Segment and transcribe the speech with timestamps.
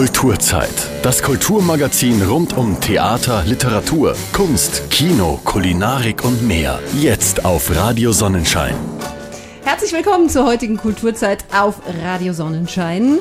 [0.00, 0.88] Kulturzeit.
[1.02, 6.80] Das Kulturmagazin rund um Theater, Literatur, Kunst, Kino, Kulinarik und mehr.
[6.98, 8.74] Jetzt auf Radio Sonnenschein.
[9.62, 13.18] Herzlich willkommen zur heutigen Kulturzeit auf Radio Sonnenschein.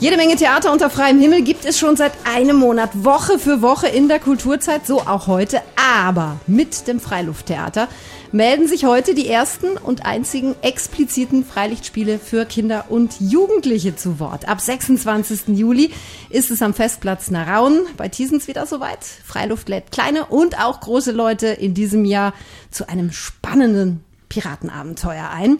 [0.00, 3.86] Jede Menge Theater unter freiem Himmel gibt es schon seit einem Monat, Woche für Woche
[3.86, 5.62] in der Kulturzeit, so auch heute.
[5.76, 7.86] Aber mit dem Freilufttheater
[8.32, 14.48] melden sich heute die ersten und einzigen expliziten Freilichtspiele für Kinder und Jugendliche zu Wort.
[14.48, 15.56] Ab 26.
[15.56, 15.90] Juli
[16.30, 19.04] ist es am Festplatz Narauen bei Thiesens wieder soweit.
[19.04, 22.32] Freiluft lädt kleine und auch große Leute in diesem Jahr
[22.70, 25.58] zu einem spannenden Piratenabenteuer ein.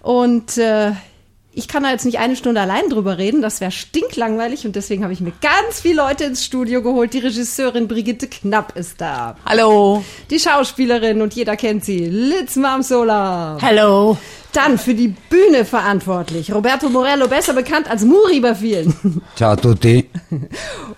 [0.00, 0.92] Und äh,
[1.56, 5.04] ich kann da jetzt nicht eine Stunde allein drüber reden, das wäre stinklangweilig und deswegen
[5.04, 7.14] habe ich mir ganz viele Leute ins Studio geholt.
[7.14, 9.36] Die Regisseurin Brigitte Knapp ist da.
[9.46, 10.04] Hallo.
[10.30, 13.58] Die Schauspielerin und jeder kennt sie, Liz Mamsola.
[13.62, 14.18] Hallo.
[14.52, 19.20] Dann für die Bühne verantwortlich, Roberto Morello, besser bekannt als Muri bei vielen.
[19.36, 20.08] Ciao a tutti.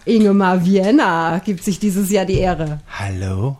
[0.05, 2.81] Ingemar Vienna gibt sich dieses Jahr die Ehre.
[2.99, 3.57] Hallo.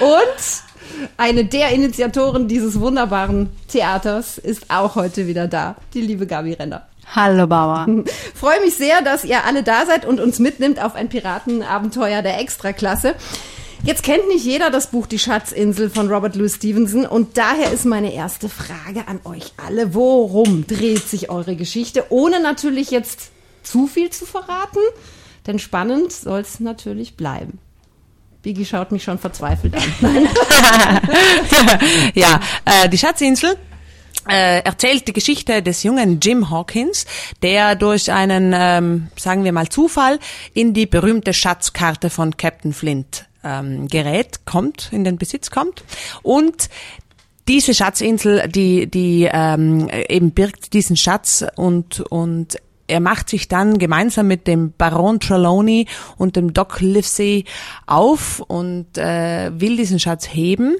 [0.00, 0.67] Und
[1.16, 6.86] eine der Initiatoren dieses wunderbaren Theaters ist auch heute wieder da, die liebe Gabi Renner.
[7.14, 7.86] Hallo Bauer.
[8.34, 12.38] Freue mich sehr, dass ihr alle da seid und uns mitnimmt auf ein Piratenabenteuer der
[12.40, 13.14] Extraklasse.
[13.82, 17.86] Jetzt kennt nicht jeder das Buch Die Schatzinsel von Robert Louis Stevenson und daher ist
[17.86, 19.94] meine erste Frage an euch alle.
[19.94, 23.30] Worum dreht sich eure Geschichte, ohne natürlich jetzt
[23.62, 24.80] zu viel zu verraten?
[25.46, 27.58] Denn spannend soll es natürlich bleiben.
[28.48, 29.82] Biggie schaut mich schon verzweifelt an.
[32.14, 33.56] ja, äh, die Schatzinsel
[34.26, 37.04] äh, erzählt die Geschichte des jungen Jim Hawkins,
[37.42, 40.18] der durch einen, ähm, sagen wir mal, Zufall
[40.54, 45.84] in die berühmte Schatzkarte von Captain Flint ähm, gerät, kommt, in den Besitz kommt
[46.22, 46.70] und
[47.48, 52.56] diese Schatzinsel, die, die ähm, eben birgt diesen Schatz und, und
[52.88, 55.86] er macht sich dann gemeinsam mit dem Baron Trelawney
[56.16, 57.44] und dem Doc Livesey
[57.86, 60.76] auf und äh, will diesen Schatz heben.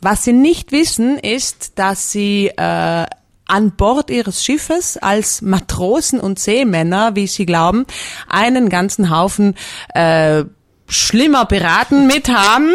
[0.00, 3.06] Was sie nicht wissen, ist, dass sie äh,
[3.46, 7.86] an Bord ihres Schiffes als Matrosen und Seemänner, wie sie glauben,
[8.28, 9.54] einen ganzen Haufen
[9.94, 10.44] äh,
[10.88, 12.70] schlimmer Piraten mit haben.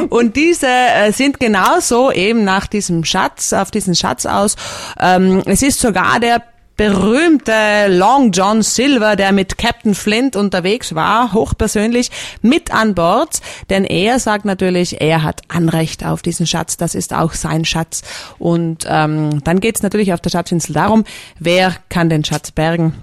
[0.08, 4.56] und diese äh, sind genauso eben nach diesem Schatz, auf diesen Schatz aus.
[5.00, 6.42] Ähm, es ist sogar der
[6.76, 12.10] berühmte Long John Silver, der mit Captain Flint unterwegs war, hochpersönlich
[12.42, 17.14] mit an Bord, denn er sagt natürlich, er hat Anrecht auf diesen Schatz, das ist
[17.14, 18.02] auch sein Schatz.
[18.38, 21.04] Und ähm, dann geht es natürlich auf der Schatzinsel darum,
[21.38, 23.02] wer kann den Schatz bergen.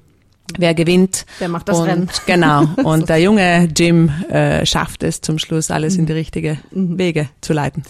[0.57, 1.25] Wer gewinnt?
[1.40, 2.09] Wer macht das und, Rennen?
[2.25, 2.67] Genau.
[2.84, 7.53] Und der junge Jim äh, schafft es zum Schluss, alles in die richtige Wege zu
[7.53, 7.84] leiten.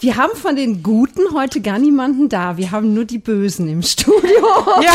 [0.00, 2.56] Wir haben von den Guten heute gar niemanden da.
[2.56, 4.20] Wir haben nur die Bösen im Studio.
[4.82, 4.92] Ja,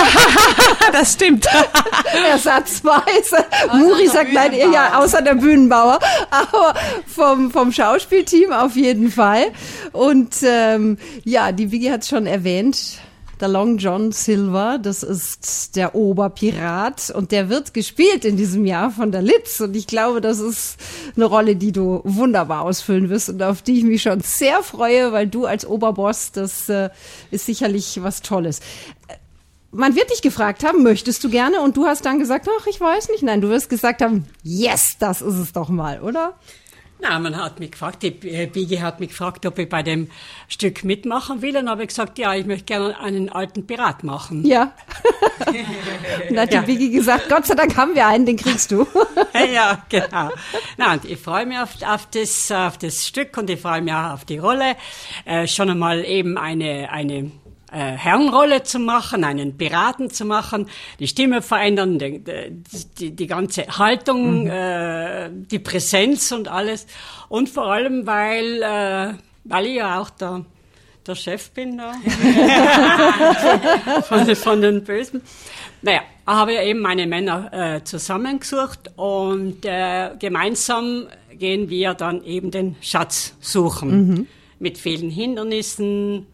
[0.92, 1.46] das stimmt.
[2.32, 3.46] Ersatzweise.
[3.74, 6.00] Muri sagt nein, ja, außer der Bühnenbauer.
[6.32, 6.74] Aber
[7.06, 9.52] vom, vom Schauspielteam auf jeden Fall.
[9.92, 13.00] Und ähm, ja, die Vicky hat es schon erwähnt.
[13.42, 18.92] Der Long John Silver, das ist der Oberpirat und der wird gespielt in diesem Jahr
[18.92, 20.78] von der Litz und ich glaube, das ist
[21.18, 25.12] eine Rolle, die du wunderbar ausfüllen wirst und auf die ich mich schon sehr freue,
[25.12, 26.90] weil du als Oberboss, das äh,
[27.30, 28.62] ist sicherlich was Tolles.
[29.72, 31.60] Man wird dich gefragt haben, möchtest du gerne?
[31.60, 33.24] Und du hast dann gesagt, ach, ich weiß nicht.
[33.24, 36.36] Nein, du wirst gesagt haben, yes, das ist es doch mal, oder?
[37.08, 40.10] Na, man hat mich gefragt, die äh, Bigi hat mich gefragt, ob ich bei dem
[40.48, 41.56] Stück mitmachen will.
[41.58, 44.44] Und habe ich gesagt, ja, ich möchte gerne einen alten Pirat machen.
[44.46, 44.74] Ja.
[46.30, 48.88] und hat die Bigi gesagt, Gott sei Dank haben wir einen, den kriegst du.
[49.54, 50.32] ja, genau.
[50.78, 53.94] Na, und ich freue mich auf, auf, das, auf das Stück und ich freue mich
[53.94, 54.76] auch auf die Rolle.
[55.26, 57.32] Äh, schon einmal eben eine, eine
[57.76, 60.70] äh, Herrenrolle zu machen, einen Piraten zu machen,
[61.00, 62.24] die Stimme verändern, die,
[62.98, 64.50] die, die ganze Haltung, mhm.
[64.50, 66.88] äh, die Präsenz und alles.
[67.28, 70.46] Und vor allem, weil, äh, weil ich ja auch der,
[71.06, 71.94] der Chef bin da
[74.04, 75.22] von, von den Bösen.
[75.82, 81.08] Naja, habe ja eben meine Männer äh, zusammengesucht und äh, gemeinsam
[81.38, 84.08] gehen wir dann eben den Schatz suchen.
[84.08, 84.28] Mhm.
[84.60, 86.28] Mit vielen Hindernissen,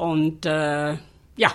[0.00, 0.92] und äh,
[1.36, 1.52] ja.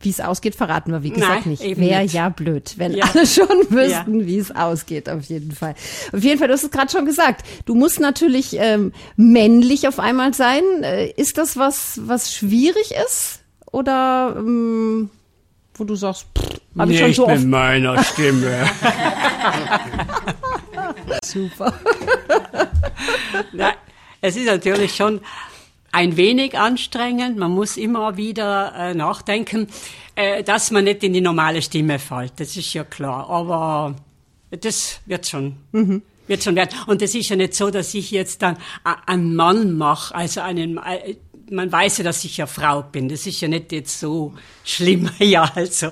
[0.00, 1.78] Wie es ausgeht, verraten wir, wie gesagt, Nein, nicht.
[1.78, 3.04] Wäre ja blöd, wenn ja.
[3.04, 4.26] alle schon wüssten, ja.
[4.26, 5.74] wie es ausgeht, auf jeden Fall.
[6.12, 9.98] Auf jeden Fall, du hast es gerade schon gesagt, du musst natürlich ähm, männlich auf
[9.98, 10.62] einmal sein.
[10.82, 13.40] Äh, ist das was, was schwierig ist?
[13.72, 15.10] Oder ähm,
[15.74, 16.26] wo du sagst,
[16.78, 17.38] habe ich schon so oft...
[17.38, 18.70] mit meiner Stimme.
[21.24, 21.74] Super.
[23.52, 23.74] Nein,
[24.22, 25.20] es ist natürlich schon
[25.96, 27.38] ein wenig anstrengend.
[27.38, 29.66] Man muss immer wieder äh, nachdenken,
[30.14, 32.34] äh, dass man nicht in die normale Stimme fällt.
[32.36, 33.30] Das ist ja klar.
[33.30, 33.96] Aber
[34.50, 35.56] das wird schon.
[35.72, 36.02] Mhm.
[36.26, 36.76] Wird schon werden.
[36.86, 38.58] Und es ist ja nicht so, dass ich jetzt dann
[39.06, 41.14] einen Mann mache, also einen, äh,
[41.50, 43.08] man weiß ja, dass ich ja Frau bin.
[43.08, 44.34] Das ist ja nicht jetzt so
[44.64, 45.08] schlimm.
[45.18, 45.88] Ja, also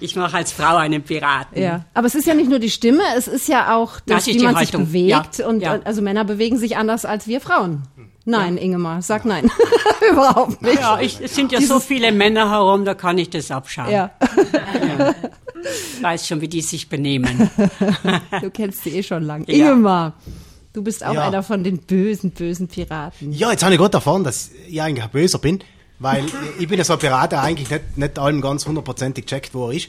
[0.00, 1.60] ich mache als Frau einen Piraten.
[1.60, 4.34] Ja, aber es ist ja nicht nur die Stimme, es ist ja auch, das, das
[4.34, 4.86] wie man Haltung.
[4.86, 5.38] sich bewegt.
[5.38, 5.46] Ja.
[5.46, 5.80] Und ja.
[5.84, 7.82] also Männer bewegen sich anders als wir Frauen.
[8.24, 8.62] Nein, ja.
[8.62, 9.50] Ingemar, sag nein.
[10.10, 10.80] Überhaupt nicht.
[10.80, 13.90] Ja, ich, es sind ja Dieses so viele Männer herum, da kann ich das abschauen.
[13.90, 14.10] Ja.
[14.98, 15.14] ja.
[15.64, 17.50] Ich weiß schon, wie die sich benehmen.
[18.40, 19.44] du kennst sie eh schon lang.
[19.46, 19.54] Ja.
[19.54, 20.14] Ingemar.
[20.72, 21.26] Du bist auch ja.
[21.26, 23.32] einer von den bösen, bösen Piraten.
[23.32, 25.60] Ja, jetzt habe ich gerade erfahren, dass ich eigentlich ein Böser bin,
[25.98, 26.24] weil
[26.58, 29.68] ich bin ja so ein Pirat, der eigentlich nicht, nicht allem ganz hundertprozentig checkt, wo
[29.68, 29.88] er ist.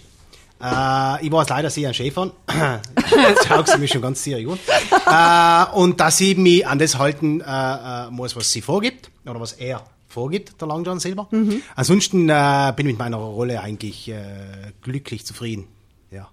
[0.64, 2.32] Äh, ich weiß leider sehr ein Schäfer.
[3.28, 4.60] Jetzt schaut sie mich schon ganz sehr gut.
[5.06, 9.42] Äh, und dass ich mich an das halten äh, äh, muss, was sie vorgibt, oder
[9.42, 11.28] was er vorgibt, der Long John Silver.
[11.32, 11.62] Mhm.
[11.76, 15.68] Ansonsten äh, bin ich mit meiner Rolle eigentlich äh, glücklich zufrieden.
[16.12, 16.30] Ja.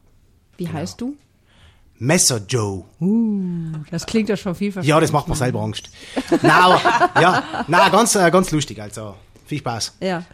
[0.56, 0.78] Wie genau.
[0.78, 1.16] heißt du?
[1.98, 2.84] Messer Joe.
[3.00, 5.90] Uh, das klingt ja schon viel Ja, das macht mir selber Angst.
[6.42, 9.96] na, aber, ja, na, ganz, äh, ganz lustig, also viel Spaß.
[10.00, 10.24] Ja.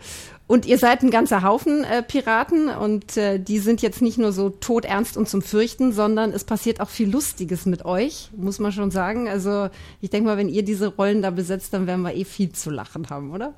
[0.49, 4.31] Und ihr seid ein ganzer Haufen äh, Piraten und äh, die sind jetzt nicht nur
[4.31, 8.71] so todernst und zum Fürchten, sondern es passiert auch viel Lustiges mit euch, muss man
[8.71, 9.29] schon sagen.
[9.29, 9.69] Also
[10.01, 12.71] ich denke mal, wenn ihr diese Rollen da besetzt, dann werden wir eh viel zu
[12.71, 13.55] lachen haben, oder?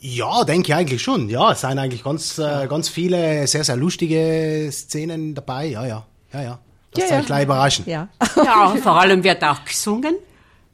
[0.00, 1.28] Ja, denke ich eigentlich schon.
[1.28, 5.66] Ja, es sind eigentlich ganz, äh, ganz viele sehr, sehr lustige Szenen dabei.
[5.66, 6.58] Ja, ja, ja, ja.
[6.92, 7.22] Das ja, ja.
[7.22, 7.84] gleich überraschen.
[7.86, 8.08] Ja.
[8.36, 10.14] ja, vor allem wird auch gesungen.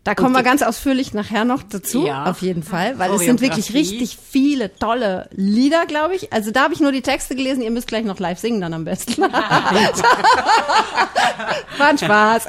[0.02, 2.24] Da kommen wir ganz ausführlich nachher noch dazu, ja.
[2.24, 6.32] auf jeden Fall, weil es sind wirklich richtig viele tolle Lieder, glaube ich.
[6.32, 8.72] Also da habe ich nur die Texte gelesen, ihr müsst gleich noch live singen dann
[8.72, 9.20] am besten.
[11.78, 12.46] War ein Spaß.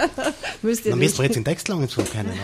[0.62, 2.30] müsst ihr Dann müsst ihr jetzt den Text lang zu kennen.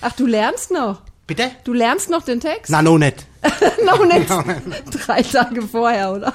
[0.00, 1.02] Ach, du lernst noch?
[1.28, 1.52] Bitte?
[1.62, 2.70] Du lernst noch den Text?
[2.70, 3.24] Na, noch nicht.
[3.84, 4.28] noch nicht.
[4.90, 6.34] Drei Tage vorher, oder?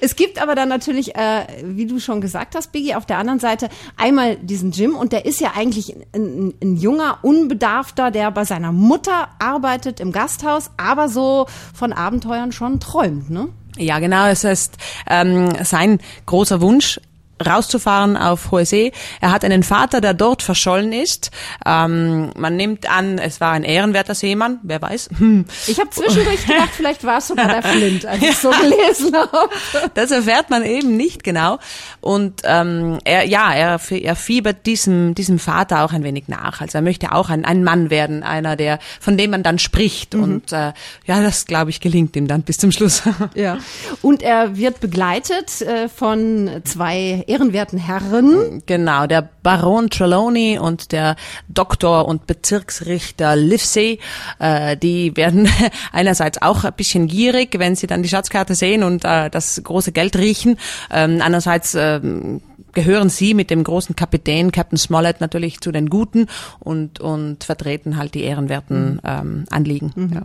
[0.00, 3.40] Es gibt aber dann natürlich, äh, wie du schon gesagt hast, Biggie, auf der anderen
[3.40, 8.44] Seite einmal diesen Jim und der ist ja eigentlich ein, ein junger, unbedarfter, der bei
[8.44, 13.48] seiner Mutter arbeitet im Gasthaus, aber so von Abenteuern schon träumt, ne?
[13.78, 14.26] Ja, genau.
[14.26, 14.76] Es ist
[15.06, 16.98] ähm, sein großer Wunsch,
[17.44, 18.92] rauszufahren auf hohe See.
[19.20, 21.30] Er hat einen Vater, der dort verschollen ist.
[21.64, 25.10] Ähm, man nimmt an, es war ein ehrenwerter Seemann, wer weiß.
[25.18, 25.44] Hm.
[25.68, 29.50] Ich habe zwischendurch gedacht, vielleicht war es sogar der Flint, als ich so gelesen habe.
[29.94, 31.58] Das erfährt man eben nicht genau.
[32.00, 36.60] Und ähm, er, ja, er, er fiebert diesem, diesem Vater auch ein wenig nach.
[36.60, 40.14] Also er möchte auch ein, ein Mann werden, einer, der, von dem man dann spricht.
[40.14, 40.22] Mhm.
[40.22, 40.72] Und äh,
[41.06, 43.02] ja, das glaube ich gelingt ihm dann bis zum Schluss.
[43.34, 43.58] Ja.
[44.02, 48.62] Und er wird begleitet äh, von zwei ehrenwerten Herren.
[48.66, 51.16] Genau, der Baron Trelawney und der
[51.48, 54.00] Doktor und Bezirksrichter Livesey,
[54.38, 55.48] äh, die werden
[55.92, 59.92] einerseits auch ein bisschen gierig, wenn sie dann die Schatzkarte sehen und äh, das große
[59.92, 60.58] Geld riechen.
[60.90, 62.00] Ähm, andererseits äh,
[62.72, 66.26] gehören sie mit dem großen Kapitän, Captain Smollett, natürlich zu den Guten
[66.58, 69.00] und, und vertreten halt die ehrenwerten mhm.
[69.04, 69.92] ähm, Anliegen.
[69.94, 70.12] Mhm.
[70.12, 70.22] Ja.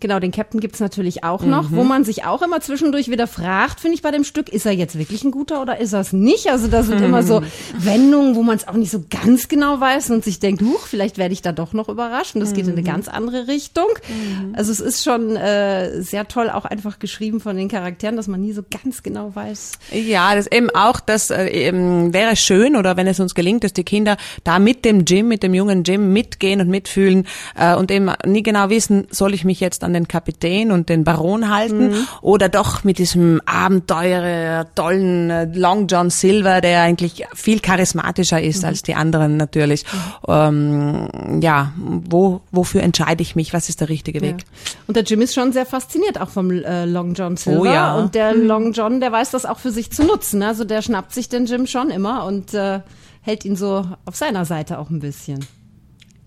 [0.00, 1.76] Genau, den Captain gibt's natürlich auch noch, mhm.
[1.76, 4.72] wo man sich auch immer zwischendurch wieder fragt, finde ich bei dem Stück, ist er
[4.72, 6.50] jetzt wirklich ein Guter oder ist er es nicht?
[6.50, 7.42] Also da sind immer so
[7.78, 11.18] Wendungen, wo man es auch nicht so ganz genau weiß und sich denkt, huch, vielleicht
[11.18, 12.86] werde ich da doch noch überrascht und das geht in eine mhm.
[12.86, 13.88] ganz andere Richtung.
[14.08, 14.54] Mhm.
[14.54, 18.40] Also es ist schon äh, sehr toll auch einfach geschrieben von den Charakteren, dass man
[18.40, 19.72] nie so ganz genau weiß.
[19.92, 23.72] Ja, das eben auch, dass äh, eben wäre schön oder wenn es uns gelingt, dass
[23.72, 27.26] die Kinder da mit dem Jim, mit dem jungen Jim mitgehen und mitfühlen
[27.58, 31.04] äh, und eben nie genau wissen, soll ich mich jetzt an den Kapitän und den
[31.04, 32.06] Baron halten mhm.
[32.22, 38.62] oder doch mit diesem Abenteurer, tollen äh, Long John Silver, der eigentlich viel charismatischer ist
[38.62, 38.68] mhm.
[38.68, 39.84] als die anderen natürlich.
[39.84, 40.32] Mhm.
[40.32, 43.52] Ähm, ja, wo, wofür entscheide ich mich?
[43.52, 44.36] Was ist der richtige Weg?
[44.38, 44.78] Ja.
[44.86, 47.60] Und der Jim ist schon sehr fasziniert auch vom äh, Long John Silver.
[47.60, 47.94] Oh, ja.
[47.94, 48.46] Und der mhm.
[48.46, 50.42] Long John, der weiß das auch für sich zu nutzen.
[50.42, 52.80] Also der schnappt sich den Jim schon schon immer und äh,
[53.20, 55.44] hält ihn so auf seiner Seite auch ein bisschen.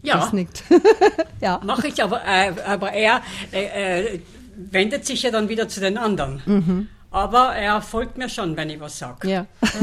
[0.01, 0.17] Ja.
[0.17, 0.63] Das nickt.
[1.41, 1.59] ja.
[1.63, 4.19] Mache ich, aber, äh, aber er äh, äh,
[4.55, 6.41] wendet sich ja dann wieder zu den anderen.
[6.45, 6.87] Mhm.
[7.11, 9.29] Aber er folgt mir schon, wenn ich was sage.
[9.29, 9.45] Ja.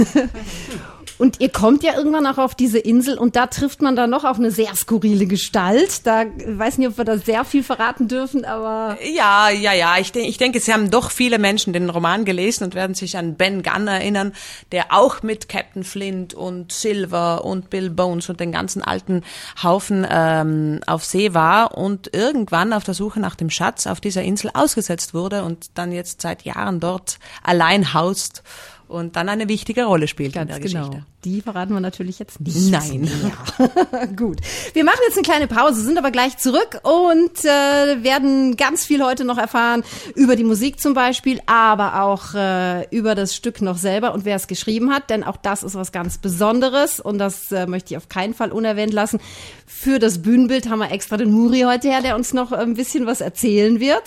[1.18, 4.24] und ihr kommt ja irgendwann auch auf diese Insel und da trifft man dann noch
[4.24, 6.06] auf eine sehr skurrile Gestalt.
[6.06, 8.98] Da weiß nicht, ob wir da sehr viel verraten dürfen, aber.
[9.14, 9.98] Ja, ja, ja.
[9.98, 13.16] Ich, denke, ich denke, es haben doch viele Menschen den Roman gelesen und werden sich
[13.16, 14.32] an Ben Gunn erinnern,
[14.72, 19.22] der auch mit Captain Flint und Silver und Bill Bones und den ganzen alten
[19.62, 24.22] Haufen ähm, auf See war und irgendwann auf der Suche nach dem Schatz auf dieser
[24.22, 28.42] Insel ausgesetzt wurde und dann jetzt seit Jahren dort allein haust
[28.88, 30.88] und dann eine wichtige Rolle spielt Ganz in der genau.
[30.88, 31.06] Geschichte.
[31.24, 32.70] Die verraten wir natürlich jetzt nicht.
[32.70, 33.10] Nein.
[33.22, 34.06] Ja.
[34.16, 34.38] Gut.
[34.74, 39.02] Wir machen jetzt eine kleine Pause, sind aber gleich zurück und äh, werden ganz viel
[39.02, 43.78] heute noch erfahren über die Musik zum Beispiel, aber auch äh, über das Stück noch
[43.78, 47.50] selber und wer es geschrieben hat, denn auch das ist was ganz Besonderes und das
[47.52, 49.18] äh, möchte ich auf keinen Fall unerwähnt lassen.
[49.66, 53.06] Für das Bühnenbild haben wir extra den Muri heute her, der uns noch ein bisschen
[53.06, 54.02] was erzählen wird.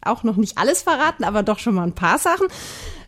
[0.00, 2.48] Auch noch nicht alles verraten, aber doch schon mal ein paar Sachen.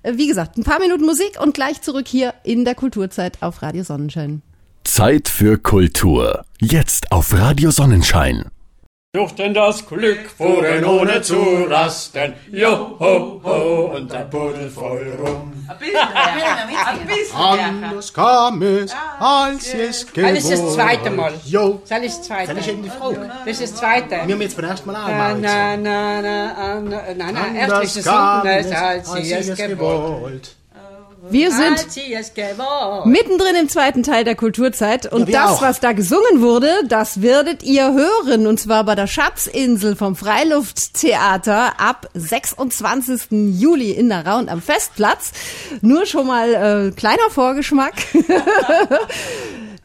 [0.06, 3.84] Wie gesagt, ein paar Minuten Musik und gleich zurück hier in der Kulturzeit auf Radio
[3.84, 4.42] Sonnenschein.
[4.84, 6.44] Zeit für Kultur.
[6.60, 8.44] Jetzt auf Radio Sonnenschein.
[9.14, 11.36] Durch denn das Glück fuhren ohne zu
[11.70, 12.34] rasten.
[12.50, 15.52] Jo, ho, ho, und der Buddel voll rum.
[17.32, 20.36] Anders kam es, als es gewollt.
[20.36, 21.32] Das ist das zweite Mal.
[21.44, 21.80] Jo.
[21.88, 22.54] Das ist das zweite.
[22.54, 23.30] Das ist eben die Frage.
[23.46, 24.10] Das ist das zweite.
[24.26, 27.96] Wir haben jetzt beim ersten Mal auch Na, mal na, na, na, na, erst ist
[27.98, 30.56] es kam unten, es, als sie es gewollt.
[31.30, 31.86] Wir sind
[33.06, 35.62] mittendrin im zweiten Teil der Kulturzeit und Ja, das, auch.
[35.62, 41.80] was da gesungen wurde, das werdet ihr hören und zwar bei der Schatzinsel vom Freilufttheater
[41.80, 43.28] ab 26.
[43.58, 45.32] Juli in der Raun am Festplatz.
[45.80, 47.94] Nur schon mal äh, kleiner Vorgeschmack.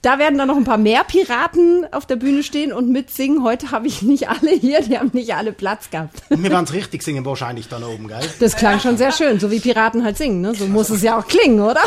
[0.02, 3.44] Da werden dann noch ein paar mehr Piraten auf der Bühne stehen und mitsingen.
[3.44, 6.22] Heute habe ich nicht alle hier, die haben nicht alle Platz gehabt.
[6.30, 8.20] Und wir werden es richtig singen wahrscheinlich dann oben, gell?
[8.40, 10.40] Das klang schon sehr schön, so wie Piraten halt singen.
[10.40, 10.56] Ne?
[10.56, 11.82] So muss es ja auch klingen, oder?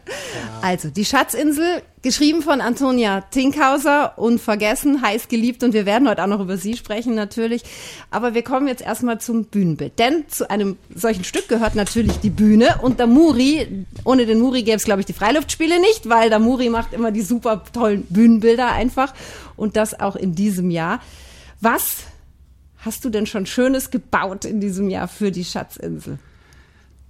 [0.62, 5.64] Also, die Schatzinsel, geschrieben von Antonia Tinkhauser, unvergessen, heiß geliebt.
[5.64, 7.64] Und wir werden heute auch noch über sie sprechen natürlich.
[8.12, 9.98] Aber wir kommen jetzt erstmal zum Bühnenbild.
[10.00, 14.64] Denn zu einem solchen Stück gehört natürlich die Bühne und der Muri, ohne den Muri
[14.64, 18.04] gäbe es glaube ich die Freiluftspiele nicht, weil der Muri macht immer die super tollen
[18.04, 19.14] Bühnenbilder einfach.
[19.56, 21.00] Und das auch in diesem Jahr.
[21.62, 22.04] Was
[22.86, 26.18] hast du denn schon Schönes gebaut in diesem Jahr für die Schatzinsel?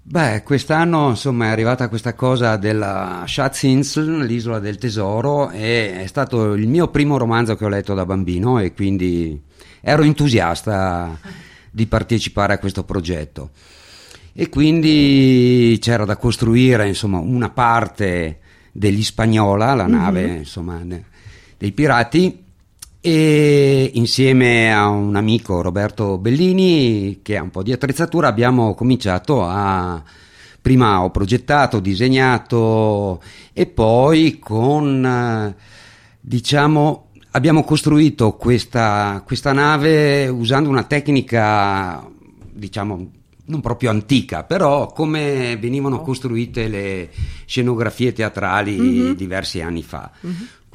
[0.07, 6.53] Beh, quest'anno insomma è arrivata questa cosa della Schatzinsel, l'isola del tesoro, e è stato
[6.53, 9.41] il mio primo romanzo che ho letto da bambino e quindi
[9.81, 11.17] ero entusiasta
[11.71, 13.49] di partecipare a questo progetto.
[14.31, 18.39] E quindi c'era da costruire insomma una parte
[18.71, 21.05] degli Spagnola, la nave insomma ne-
[21.57, 22.44] dei pirati,
[23.07, 29.43] e insieme a un amico Roberto Bellini che ha un po' di attrezzatura abbiamo cominciato
[29.43, 30.01] a
[30.59, 33.21] prima ho progettato, disegnato
[33.53, 35.55] e poi con
[36.19, 42.09] diciamo abbiamo costruito questa, questa nave usando una tecnica
[42.51, 43.11] diciamo
[43.45, 47.09] non proprio antica, però come venivano costruite le
[47.45, 50.11] scenografie teatrali diversi anni fa.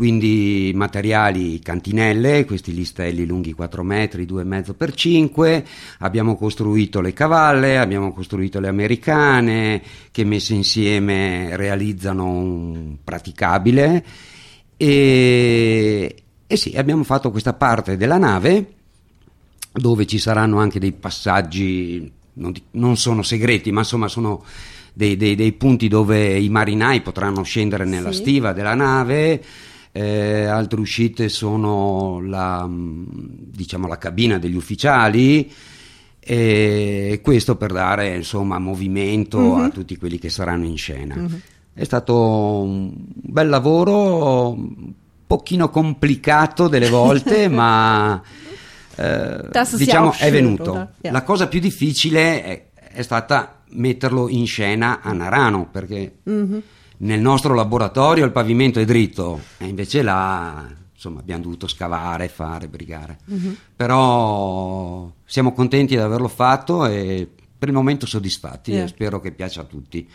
[0.00, 5.66] Quindi materiali cantinelle, questi listelli lunghi 4 metri, 2,5 per 5,
[5.98, 14.04] abbiamo costruito le cavalle, abbiamo costruito le americane che messe insieme realizzano un praticabile.
[14.78, 18.72] E, e sì, abbiamo fatto questa parte della nave
[19.72, 22.10] dove ci saranno anche dei passaggi,
[22.40, 24.42] non, di- non sono segreti, ma insomma sono
[24.92, 28.18] dei, dei- dei punti dove i marinai potranno scendere nella Sì.
[28.20, 29.42] stiva della nave.
[29.92, 33.04] eh, altre uscite sono la, mm,
[33.52, 35.50] diciamo, la cabina degli ufficiali
[36.20, 41.16] e questo per dare insomma movimento a tutti quelli che saranno in scena.
[41.72, 42.14] È stato
[42.62, 44.92] un bel lavoro, un
[45.26, 48.22] pochino complicato delle volte, ma
[48.96, 50.90] eh, diciamo è venuto.
[51.00, 56.62] La cosa più difficile è, è stata metterlo in scena a Narano, perché Mhm.
[56.98, 62.68] nel nostro laboratorio il pavimento è dritto, e invece là insomma abbiamo dovuto scavare, fare,
[62.68, 63.18] brigare.
[63.24, 63.56] Mhm.
[63.76, 67.26] Però siamo contenti di averlo fatto e
[67.58, 68.84] per il momento soddisfatti Ja.
[68.84, 70.06] e spero che piaccia a tutti.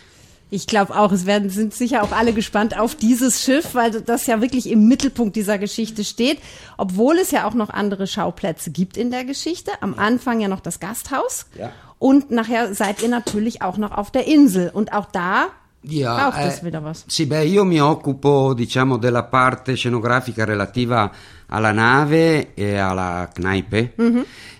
[0.49, 4.27] Ich glaube auch, es werden, sind sicher auch alle gespannt auf dieses Schiff, weil das
[4.27, 6.39] ja wirklich im Mittelpunkt dieser Geschichte steht,
[6.77, 9.71] obwohl es ja auch noch andere Schauplätze gibt in der Geschichte.
[9.81, 11.47] Am Anfang ja noch das Gasthaus.
[11.57, 11.71] Ja.
[11.97, 14.69] Und nachher seid ihr natürlich auch noch auf der Insel.
[14.71, 15.47] Und auch da
[15.87, 17.05] Ja, braucht es eh, wieder was.
[17.07, 21.11] Sì, beh, io mi occupo, diciamo, della parte scenografica relativa
[21.47, 23.93] alla nave e alla knaipe.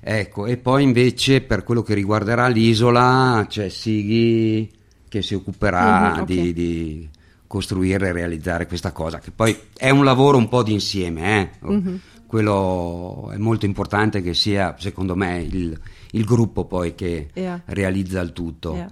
[0.01, 4.71] Ecco, e poi invece per quello che riguarderà l'isola c'è Sighi
[5.15, 6.25] che si occuperà Mhm, ok.
[6.25, 7.09] di, di
[7.47, 11.49] costruire e realizzare questa cosa, che poi è un lavoro un po' di insieme, eh.
[11.71, 11.99] Mhm.
[12.27, 15.79] Quello è molto importante che sia, secondo me, il,
[16.11, 17.61] il gruppo poi che Ja.
[17.65, 18.75] realizza il tutto.
[18.75, 18.89] Ja.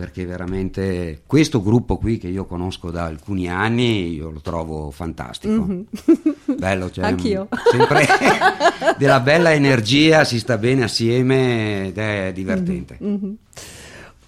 [0.00, 5.66] perché veramente questo gruppo qui che io conosco da alcuni anni io lo trovo fantastico.
[6.56, 7.48] Bello, cioè, Anch'io.
[7.70, 8.06] sempre
[8.96, 12.96] della bella energia, si sta bene assieme ed è divertente.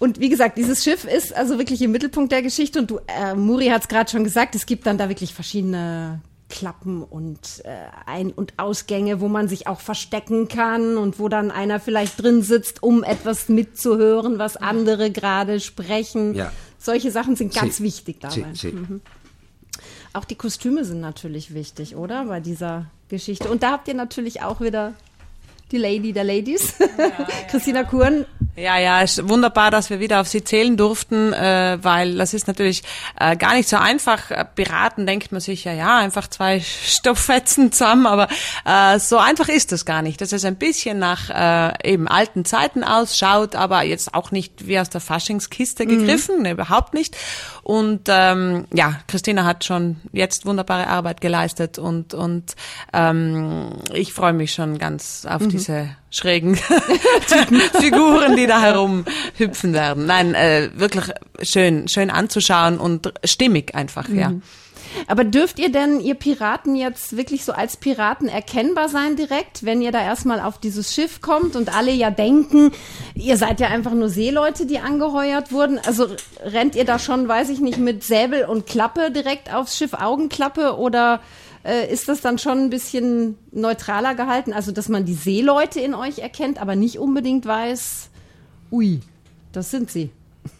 [0.03, 3.35] Und wie gesagt, dieses Schiff ist also wirklich im Mittelpunkt der Geschichte und du, äh,
[3.35, 6.19] Muri hat es gerade schon gesagt, es gibt dann da wirklich verschiedene
[6.49, 7.69] Klappen und äh,
[8.05, 12.41] Ein- und Ausgänge, wo man sich auch verstecken kann und wo dann einer vielleicht drin
[12.41, 16.33] sitzt, um etwas mitzuhören, was andere gerade sprechen.
[16.35, 16.51] Ja.
[16.77, 18.53] Solche Sachen sind ganz Sì, wichtig dabei.
[18.55, 18.73] sì, sì.
[20.11, 22.25] Auch die Kostüme sind natürlich wichtig, oder?
[22.25, 23.49] Bei dieser Geschichte.
[23.49, 24.95] Und da habt ihr natürlich auch wieder
[25.71, 26.73] die Lady der Ladies,
[27.49, 28.25] Christina Kuhn.
[28.55, 32.35] Ja, ja, es ist wunderbar, dass wir wieder auf sie zählen durften, äh, weil das
[32.35, 32.83] ist natürlich
[33.19, 34.29] äh, gar nicht so einfach.
[34.29, 38.27] Äh, Piraten denkt man sich ja, ja, einfach zwei Stofffetzen zusammen, aber
[38.63, 40.21] äh, so einfach ist das gar nicht.
[40.21, 44.79] Das ist ein bisschen nach äh, eben alten Zeiten ausschaut, aber jetzt auch nicht wie
[44.79, 47.17] aus der Faschingskiste gegriffen, ne, überhaupt nicht.
[47.63, 52.55] Und ähm, ja, Christina hat schon jetzt wunderbare Arbeit geleistet und und
[52.93, 56.55] ähm, ich freue mich schon ganz auf diese schrägen
[57.79, 59.03] Figuren, die da herum
[59.35, 60.05] hüpfen werden.
[60.05, 61.05] Nein, äh, wirklich
[61.41, 64.33] schön, schön anzuschauen und stimmig einfach, ja.
[65.07, 69.81] Aber dürft ihr denn, ihr Piraten, jetzt wirklich so als Piraten erkennbar sein direkt, wenn
[69.81, 72.71] ihr da erstmal auf dieses Schiff kommt und alle ja denken,
[73.15, 75.79] ihr seid ja einfach nur Seeleute, die angeheuert wurden?
[75.79, 76.07] Also
[76.43, 80.77] rennt ihr da schon, weiß ich nicht, mit Säbel und Klappe direkt aufs Schiff, Augenklappe
[80.77, 81.21] oder
[81.63, 84.53] äh, ist das dann schon ein bisschen neutraler gehalten?
[84.53, 88.09] Also, dass man die Seeleute in euch erkennt, aber nicht unbedingt weiß,
[88.71, 89.01] ui,
[89.51, 90.11] das sind sie.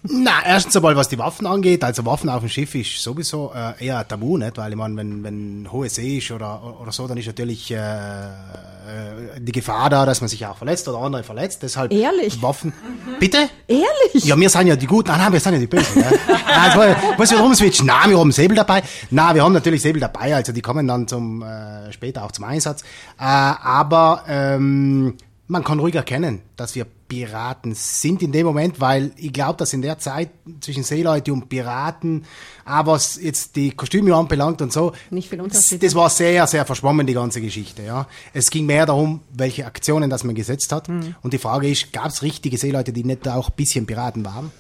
[0.04, 3.86] Na, erstens einmal, was die Waffen angeht, also Waffen auf dem Schiff ist sowieso äh,
[3.86, 4.58] eher tabu, nicht?
[4.58, 7.78] Weil ich meine, wenn, wenn hohe See ist oder, oder so, dann ist natürlich äh,
[7.78, 11.64] äh, die Gefahr da, dass man sich auch verletzt oder andere verletzt.
[11.64, 12.42] Deshalb Ehrlich?
[12.42, 12.74] Waffen.
[13.20, 13.50] Bitte?
[13.68, 14.26] Ehrlich?
[14.26, 15.10] Ja, wir sind ja die Guten.
[15.10, 16.02] Ah, nein, wir sind ja die Bösen.
[16.02, 17.88] Nein, jetzt muss ich rumswitchen.
[17.88, 18.84] Nein, wir haben Säbel dabei.
[19.10, 22.44] Nein, wir haben natürlich Säbel dabei, also die kommen dann zum äh, später auch zum
[22.46, 22.82] Einsatz.
[23.20, 25.16] Äh, aber ähm,
[25.48, 29.72] man kann ruhig erkennen, dass wir Piraten sind in dem Moment, weil ich glaube, dass
[29.74, 32.26] in der Zeit zwischen Seeleute und Piraten,
[32.66, 35.84] aber was jetzt die Kostüme anbelangt und so, Nicht viel Unterschied.
[35.84, 37.84] das war sehr, sehr verschwommen, die ganze Geschichte.
[37.84, 38.08] Ja.
[38.34, 40.90] Es ging mehr darum, welche Aktionen das man gesetzt hat.
[40.90, 41.16] Mhm.
[41.22, 44.52] Und die Frage ist, gab es richtige Seeleute, die nicht auch ein bisschen Piraten waren?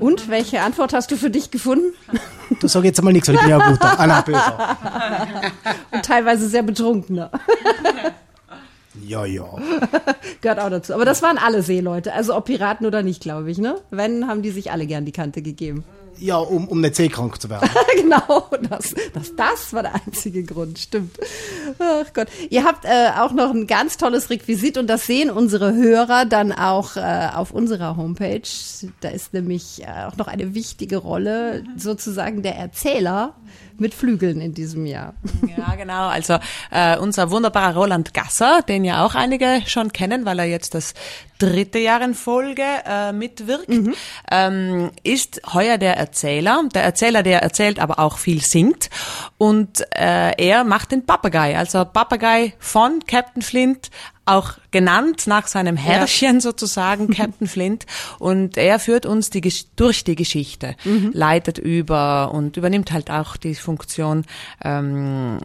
[0.00, 1.92] Und welche Antwort hast du für dich gefunden?
[2.60, 3.98] Du sag jetzt mal nichts, weil ich bin ja guter.
[4.00, 4.78] Ah, nein, böser.
[5.90, 7.30] Und teilweise sehr betrunkener.
[9.06, 9.44] Ja, ja.
[10.40, 10.94] Gehört auch dazu.
[10.94, 12.12] Aber das waren alle Seeleute.
[12.12, 13.76] Also ob Piraten oder nicht, glaube ich, ne?
[13.90, 15.84] Wenn, haben die sich alle gern die Kante gegeben.
[16.18, 17.68] Ja, um, um nicht seekrank zu werden.
[17.96, 21.18] genau, das, das, das war der einzige Grund, stimmt.
[21.78, 22.28] Ach Gott.
[22.50, 26.52] Ihr habt äh, auch noch ein ganz tolles Requisit und das sehen unsere Hörer dann
[26.52, 28.42] auch äh, auf unserer Homepage.
[29.00, 33.34] Da ist nämlich äh, auch noch eine wichtige Rolle, sozusagen der Erzähler
[33.78, 35.14] mit Flügeln in diesem Jahr.
[35.56, 36.08] Ja, genau.
[36.08, 36.38] Also
[36.70, 40.94] äh, unser wunderbarer Roland Gasser, den ja auch einige schon kennen, weil er jetzt das
[41.38, 43.70] dritte Jahr in Folge äh, mitwirkt,
[44.30, 46.64] ähm, ist heuer der Erzähler.
[46.74, 48.88] Der Erzähler, der erzählt, aber auch viel singt.
[49.36, 53.90] Und äh, er macht den Papagei, also Papagei von Captain Flint,
[54.24, 57.86] auch genannt nach seinem Herrchen sozusagen, Captain Flint.
[58.18, 59.40] Und er führt uns die,
[59.76, 60.76] durch die Geschichte,
[61.12, 64.24] leitet über und übernimmt halt auch die Funktion
[64.62, 65.38] ähm,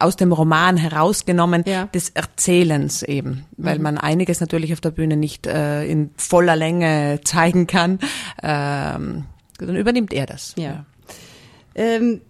[0.00, 1.84] aus dem Roman herausgenommen Ja.
[1.86, 7.20] des Erzählens eben, weil man einiges natürlich auf der Bühne nicht äh, in voller Länge
[7.24, 8.00] zeigen kann.
[8.42, 9.26] Ähm,
[9.58, 10.54] dann übernimmt er das.
[10.56, 10.84] Ja.
[11.74, 12.20] Ähm,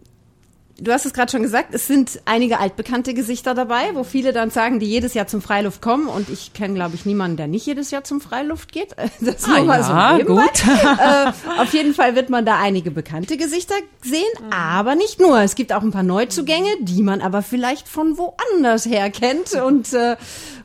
[0.78, 4.50] du hast es gerade schon gesagt, es sind einige altbekannte Gesichter dabei, wo viele dann
[4.50, 6.06] sagen, die jedes Jahr zum Freiluft kommen.
[6.08, 8.94] Und ich kenne, glaube ich, niemanden, der nicht jedes Jahr zum Freiluft geht.
[9.20, 10.64] Das Ah, nur mal ja, so gut.
[10.66, 15.40] äh, auf jeden Fall wird man da einige bekannte Gesichter sehen, aber nicht nur.
[15.40, 19.54] Es gibt auch ein paar Neuzugänge, die man aber vielleicht von woanders her kennt.
[19.54, 20.16] Und äh,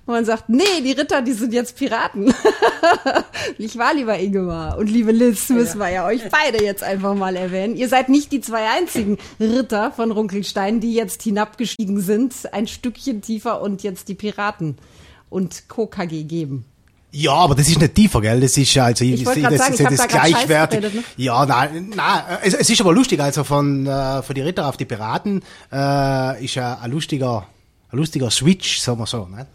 [0.06, 2.34] wo man sagt, nee, die Ritter, die sind jetzt Piraten.
[3.58, 7.36] ich war lieber Ingemar und liebe Liz, müssen wir ja euch beide jetzt einfach mal
[7.36, 7.76] erwähnen.
[7.76, 13.22] Ihr seid nicht die zwei einzigen Ritter von Runkelstein, die jetzt hinabgestiegen sind, ein Stückchen
[13.22, 14.78] tiefer und jetzt die Piraten
[15.30, 16.66] und KKG geben.
[17.14, 18.40] Ja, aber das ist nicht tiefer, gell?
[18.40, 20.80] Das ist also, Ich grad das, sagen, ich das da gleichwertig.
[20.80, 21.04] geredet, ne?
[21.18, 24.78] Ja, nein, nein, es, es ist aber lustig, also von, äh, von die Ritter auf
[24.78, 27.48] die Piraten, äh, ist ja ein lustiger,
[27.90, 29.46] ein lustiger Switch, sagen wir so, ne?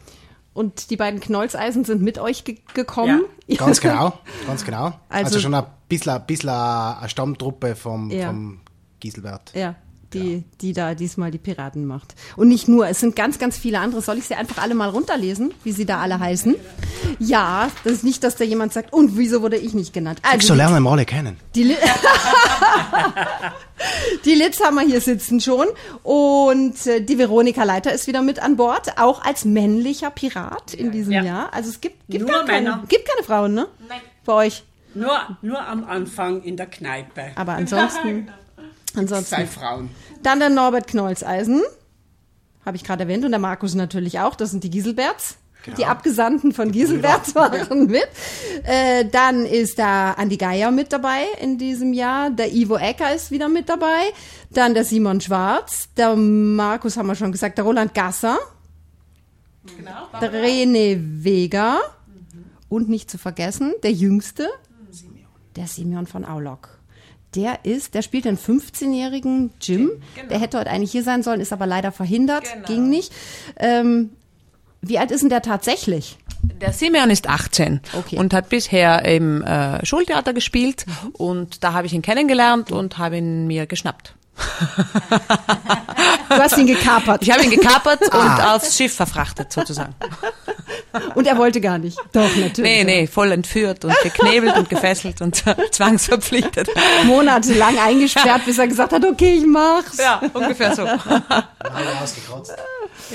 [0.56, 3.24] Und die beiden Knollseisen sind mit euch ge gekommen.
[3.56, 4.86] Ganz genau, ganz genau.
[5.08, 8.28] Also- Also, schon ein bisschen, ein bisschen eine Stammtruppe vom, Ja.
[8.28, 8.60] vom
[9.00, 9.52] Giselbert.
[9.54, 9.74] Ja.
[10.14, 12.14] die, die da diesmal die Piraten macht.
[12.36, 14.00] Und nicht nur, es sind ganz, ganz viele andere.
[14.00, 16.54] Soll ich sie einfach alle mal runterlesen, wie sie da alle heißen?
[17.18, 20.22] Ja, das ist nicht, dass da jemand sagt, und wieso wurde ich nicht genannt?
[20.40, 21.36] So lernen wir alle kennen.
[21.54, 21.74] Die, Li
[24.24, 25.66] die Litz haben wir hier sitzen schon.
[26.02, 30.90] Und äh, die Veronika Leiter ist wieder mit an Bord, auch als männlicher Pirat in
[30.92, 31.22] diesem Ja.
[31.24, 31.54] Jahr.
[31.54, 32.84] Also es gibt, gibt, Nur keine, Männer.
[32.88, 33.68] gibt keine Frauen, ne?
[33.88, 34.00] Nein.
[34.24, 34.64] Bei euch.
[34.94, 35.10] Nur,
[35.42, 37.32] nur am Anfang in der Kneipe.
[37.34, 38.28] Aber ansonsten,
[38.92, 39.46] Zwei ansonsten.
[39.46, 39.90] Frauen.
[40.22, 41.62] Dann der Norbert Knollseisen,
[42.64, 44.34] habe ich gerade erwähnt, und der Markus natürlich auch.
[44.34, 45.36] Das sind die Giselberts.
[45.76, 48.08] Die Abgesandten von Giselberts waren mit.
[48.64, 52.30] Äh, dann ist da Andi Geier mit dabei in diesem Jahr.
[52.30, 54.12] Der Ivo Ecker ist wieder mit dabei.
[54.50, 55.88] Dann der Simon Schwarz.
[55.96, 57.58] Der Markus haben wir schon gesagt.
[57.58, 58.38] Der Roland Gasser.
[60.20, 61.78] Der René Vega.
[62.68, 64.48] Und nicht zu vergessen, der Jüngste,
[65.54, 66.80] der Simeon von Aulock.
[67.36, 69.90] Der ist, der spielt den 15-jährigen Jim.
[70.30, 73.12] Der hätte heute eigentlich hier sein sollen, ist aber leider verhindert, ging nicht.
[73.56, 74.10] Ähm,
[74.88, 76.16] wie alt ist denn der tatsächlich?
[76.60, 78.18] Der Simeon ist 18 Okay.
[78.18, 83.16] und hat bisher im äh, Schultheater gespielt und da habe ich ihn kennengelernt und habe
[83.18, 84.14] ihn mir geschnappt.
[86.28, 87.22] Du hast ihn gekapert.
[87.22, 89.94] Ich habe ihn gekapert und aufs Schiff verfrachtet sozusagen.
[91.14, 91.98] Und er wollte gar nicht.
[92.12, 92.58] Doch, natürlich.
[92.58, 96.68] Nee, nee, voll entführt und geknebelt und gefesselt und zwangsverpflichtet.
[97.04, 99.98] Monatelang eingesperrt, bis er gesagt hat, okay, ich mach's.
[99.98, 100.82] Ja, ungefähr so.
[100.82, 102.54] Alle ausgekratzt.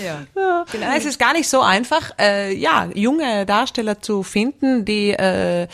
[0.03, 0.25] Ja.
[0.71, 5.67] Genau, es ist gar nicht so einfach, äh, ja, junge Darsteller zu finden, die äh,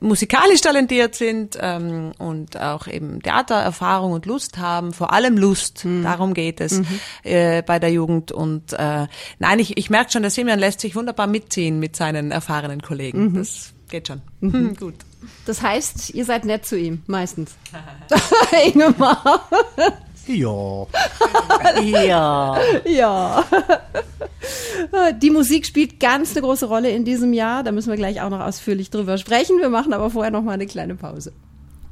[0.00, 6.34] musikalisch talentiert sind ähm, und auch eben Theatererfahrung und Lust haben, vor allem Lust, darum
[6.34, 6.82] geht es
[7.22, 8.32] äh, bei der Jugend.
[8.32, 9.06] Und äh,
[9.38, 13.34] nein, ich, ich merke schon, der Simeon lässt sich wunderbar mitziehen mit seinen erfahrenen Kollegen.
[13.34, 14.22] Das geht schon.
[14.40, 14.94] Hm, gut.
[15.46, 17.54] Das heißt, ihr seid nett zu ihm, meistens.
[18.72, 19.48] Ingemar.
[20.26, 20.86] Ja.
[21.82, 22.58] Ja.
[22.86, 23.44] Ja.
[25.20, 27.62] Die Musik spielt ganz eine große Rolle in diesem Jahr.
[27.62, 29.58] Da müssen wir gleich auch noch ausführlich drüber sprechen.
[29.60, 31.32] Wir machen aber vorher noch mal eine kleine Pause.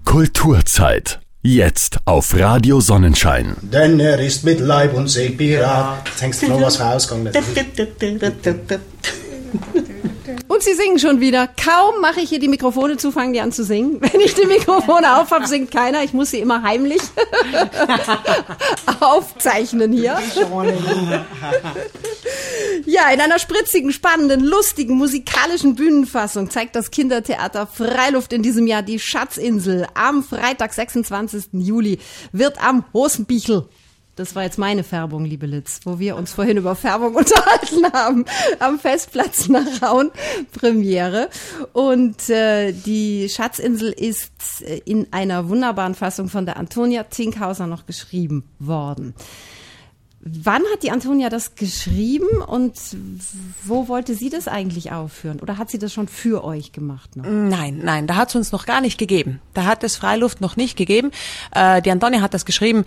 [0.04, 1.20] Kulturzeit.
[1.42, 3.56] Jetzt auf Radio Sonnenschein.
[3.62, 6.08] Denn er ist mit Leib und Seele Pirat.
[6.08, 7.32] Jetzt hängst du noch was rausgegangen.
[10.48, 11.46] Und sie singen schon wieder.
[11.46, 13.98] Kaum mache ich hier die Mikrofone zu, fangen die an zu singen.
[14.00, 16.02] Wenn ich die Mikrofone auf habe, singt keiner.
[16.02, 17.00] Ich muss sie immer heimlich
[19.00, 20.18] aufzeichnen hier.
[22.86, 28.82] Ja, in einer spritzigen, spannenden, lustigen, musikalischen Bühnenfassung zeigt das Kindertheater Freiluft in diesem Jahr
[28.82, 29.86] die Schatzinsel.
[29.94, 31.50] Am Freitag, 26.
[31.52, 31.98] Juli,
[32.32, 33.68] wird am Hosenbichel
[34.20, 38.26] das war jetzt meine Färbung, liebe Litz, wo wir uns vorhin über Färbung unterhalten haben,
[38.58, 40.10] am Festplatz nach Raun
[40.52, 41.30] Premiere.
[41.72, 47.86] Und äh, die Schatzinsel ist äh, in einer wunderbaren Fassung von der Antonia Tinkhauser noch
[47.86, 49.14] geschrieben worden.
[50.22, 52.74] Wann hat die Antonia das geschrieben und
[53.64, 55.40] wo wollte sie das eigentlich aufführen?
[55.40, 57.16] Oder hat sie das schon für euch gemacht?
[57.16, 57.24] Noch?
[57.24, 59.40] Nein, nein, da hat es uns noch gar nicht gegeben.
[59.54, 61.10] Da hat es Freiluft noch nicht gegeben.
[61.54, 62.84] Äh, die Antonia hat das geschrieben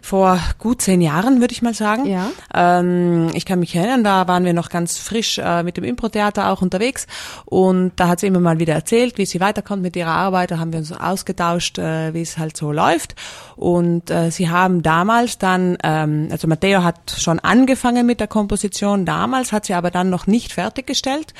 [0.00, 2.06] vor gut zehn Jahren, würde ich mal sagen.
[2.06, 2.30] Ja.
[2.54, 6.52] Ähm, ich kann mich erinnern, da waren wir noch ganz frisch äh, mit dem Impro-Theater
[6.52, 7.08] auch unterwegs
[7.46, 10.52] und da hat sie immer mal wieder erzählt, wie sie weiterkommt mit ihrer Arbeit.
[10.52, 13.16] Da haben wir uns ausgetauscht, äh, wie es halt so läuft.
[13.56, 19.04] Und äh, sie haben damals dann, ähm, also Matteo hat schon angefangen mit der Komposition
[19.04, 21.34] damals, hat sie aber dann noch nicht fertiggestellt.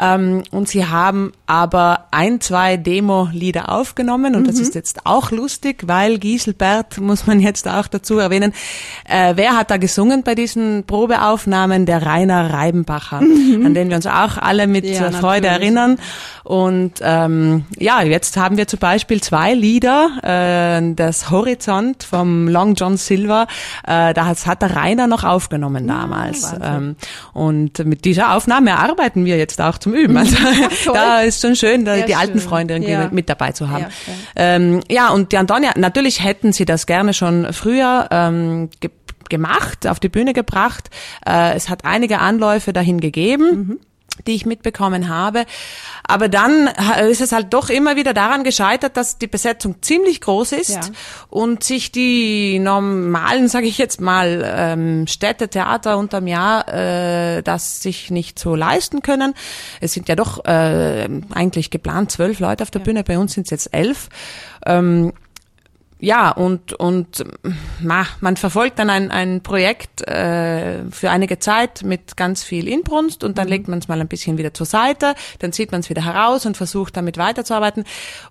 [0.00, 5.82] Ähm, und sie haben aber ein, zwei Demo-Lieder aufgenommen und das ist jetzt auch lustig,
[5.86, 8.52] weil Giselbert, muss man jetzt auch dazu erwähnen,
[9.08, 11.86] äh, wer hat da gesungen bei diesen Probeaufnahmen?
[11.86, 15.66] Der Rainer Reibenbacher, an den wir uns auch alle mit Ja, äh, Freude natürlich.
[15.66, 15.98] erinnern.
[16.44, 22.74] Und ähm, ja, jetzt haben wir zum Beispiel zwei Lieder, äh, das Horizont vom Long
[22.74, 23.46] John Silver,
[23.86, 26.54] äh, das hat der Rainer noch aufgenommen damals.
[26.62, 26.96] ähm,
[27.32, 30.16] und mit dieser Aufnahme arbeiten wir jetzt auch zum Üben.
[30.16, 30.36] Also
[30.84, 30.94] toll.
[30.94, 32.48] da ist schon schön, da Ja, die alten schön.
[32.48, 33.08] Freunde irgendwie Ja.
[33.10, 33.82] mit dabei zu haben.
[33.84, 34.12] Ja, ja.
[34.36, 38.90] Ähm, ja, und die Antonia, natürlich hätten sie das gerne schon früher ähm, ge
[39.28, 40.90] gemacht, auf die Bühne gebracht.
[41.24, 43.78] Äh, es hat einige Anläufe dahin gegeben.
[44.26, 45.44] Die ich mitbekommen habe.
[46.06, 50.20] Aber dann ha- ist es halt doch immer wieder daran gescheitert, dass die Besetzung ziemlich
[50.20, 50.80] groß ist Ja.
[51.28, 57.82] und sich die normalen, sage ich jetzt mal, ähm, Städte, Theater unterm Jahr äh, das
[57.82, 59.34] sich nicht so leisten können.
[59.80, 63.44] Es sind ja doch äh, eigentlich geplant zwölf Leute auf der Bühne, bei uns sind
[63.46, 64.08] es jetzt elf.
[64.66, 65.12] Ähm,
[66.00, 67.24] ja, und, und
[67.80, 73.22] ma, man verfolgt dann ein, ein Projekt äh, für einige Zeit mit ganz viel Inbrunst
[73.22, 75.90] und dann legt man es mal ein bisschen wieder zur Seite, dann zieht man es
[75.90, 77.84] wieder heraus und versucht damit weiterzuarbeiten.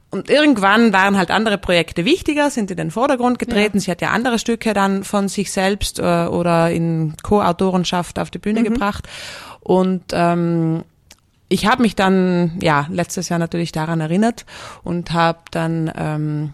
[0.10, 3.80] Und irgendwann waren halt andere Projekte wichtiger, sind in den Vordergrund getreten.
[3.80, 8.40] Sie hat ja andere Stücke dann von sich selbst äh, oder in Co-Autorenschaft auf die
[8.40, 9.08] Bühne gebracht.
[9.60, 10.84] Und ähm,
[11.50, 14.46] ich habe mich dann, ja, letztes Jahr natürlich daran erinnert
[14.84, 16.54] und habe dann ähm,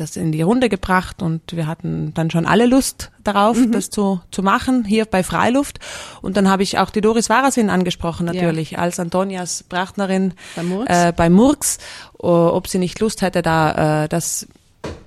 [0.00, 4.20] das in die Runde gebracht und wir hatten dann schon alle Lust darauf, das zu,
[4.30, 5.78] zu machen, hier bei Freiluft.
[6.22, 10.90] Und dann habe ich auch die Doris Warasin angesprochen natürlich, als Antonias Prachtnerin Bei Murks?
[10.90, 11.78] Äh, bei Murks,
[12.18, 14.46] o- ob sie nicht Lust hätte, da äh, das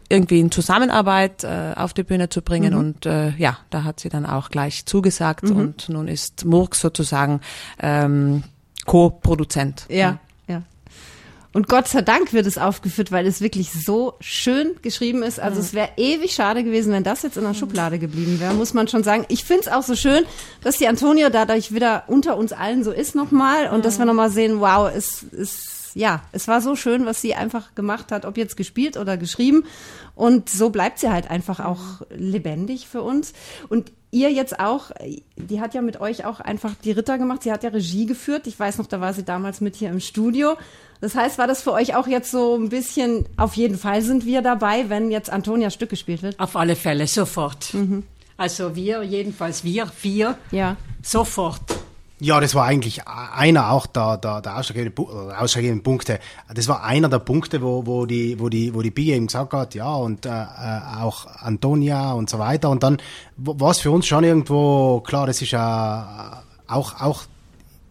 [0.09, 2.43] irgendwie in Zusammenarbeit äh, auf die Bühne zu Mhm.
[2.45, 2.73] bringen.
[2.75, 7.41] Und äh, ja, da hat sie dann auch gleich zugesagt und nun ist Murks sozusagen
[7.81, 8.43] ähm,
[8.85, 9.85] Co-Produzent.
[9.89, 10.19] Ja, ja.
[11.53, 15.39] Und Gott sei Dank wird es aufgeführt, weil es wirklich so schön geschrieben ist.
[15.39, 18.73] Also es wäre ewig schade gewesen, wenn das jetzt in der Schublade geblieben wäre, muss
[18.73, 19.25] man schon sagen.
[19.29, 20.25] Ich finde es auch so schön,
[20.61, 24.31] dass die Antonio dadurch wieder unter uns allen so ist nochmal und dass wir nochmal
[24.31, 28.35] sehen, wow, es ist, ja, es war so schön, was sie einfach gemacht hat, ob
[28.37, 29.63] jetzt gespielt oder geschrieben.
[30.15, 33.33] Und so bleibt sie halt einfach auch lebendig für uns.
[33.69, 34.91] Und ihr jetzt auch,
[35.35, 37.43] die hat ja mit euch auch einfach die Ritter gemacht.
[37.43, 38.47] Sie hat ja Regie geführt.
[38.47, 40.55] Ich weiß noch, da war sie damals mit hier im Studio.
[41.03, 44.25] Das heißt, war das für euch auch jetzt so ein bisschen, auf jeden Fall sind
[44.25, 46.39] wir dabei, wenn jetzt Antonias Stück gespielt wird?
[46.39, 47.75] Auf alle Fälle, sofort.
[48.37, 50.77] Also wir, jedenfalls wir vier, Ja.
[51.01, 51.59] sofort.
[52.21, 56.19] Ja, das war eigentlich einer auch der, der, der ausschlaggebenden, oder ausschlaggebenden Punkte.
[56.55, 59.51] Das war einer der Punkte, wo, wo die, wo die, wo die Bia eben gesagt
[59.51, 62.69] hat, ja, und äh, äh, auch Antonia und so weiter.
[62.69, 62.95] Und dann
[63.35, 67.23] war es für uns schon irgendwo klar, das ist ja auch, auch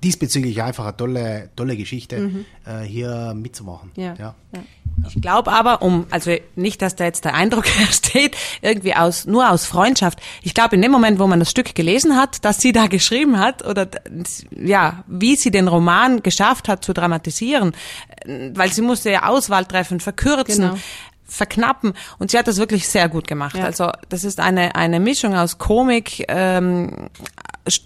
[0.03, 3.93] diesbezüglich einfach eine tolle, tolle Geschichte, äh, hier mitzumachen.
[3.97, 4.15] Ja.
[4.19, 4.35] ja.
[5.09, 9.51] Ich glaube aber, um, also nicht, dass da jetzt der Eindruck entsteht, irgendwie aus, nur
[9.51, 10.21] aus Freundschaft.
[10.43, 13.39] Ich glaube, in dem Moment, wo man das Stück gelesen hat, dass sie da geschrieben
[13.39, 13.89] hat oder,
[14.51, 17.73] ja, wie sie den Roman geschafft hat zu dramatisieren,
[18.55, 20.71] weil sie musste ja Auswahl treffen, verkürzen.
[20.71, 20.79] Genau.
[21.25, 23.57] verknappen und sie hat das wirklich sehr gut gemacht.
[23.57, 23.65] Ja.
[23.65, 27.09] Also das ist eine eine Mischung aus Komik, ähm,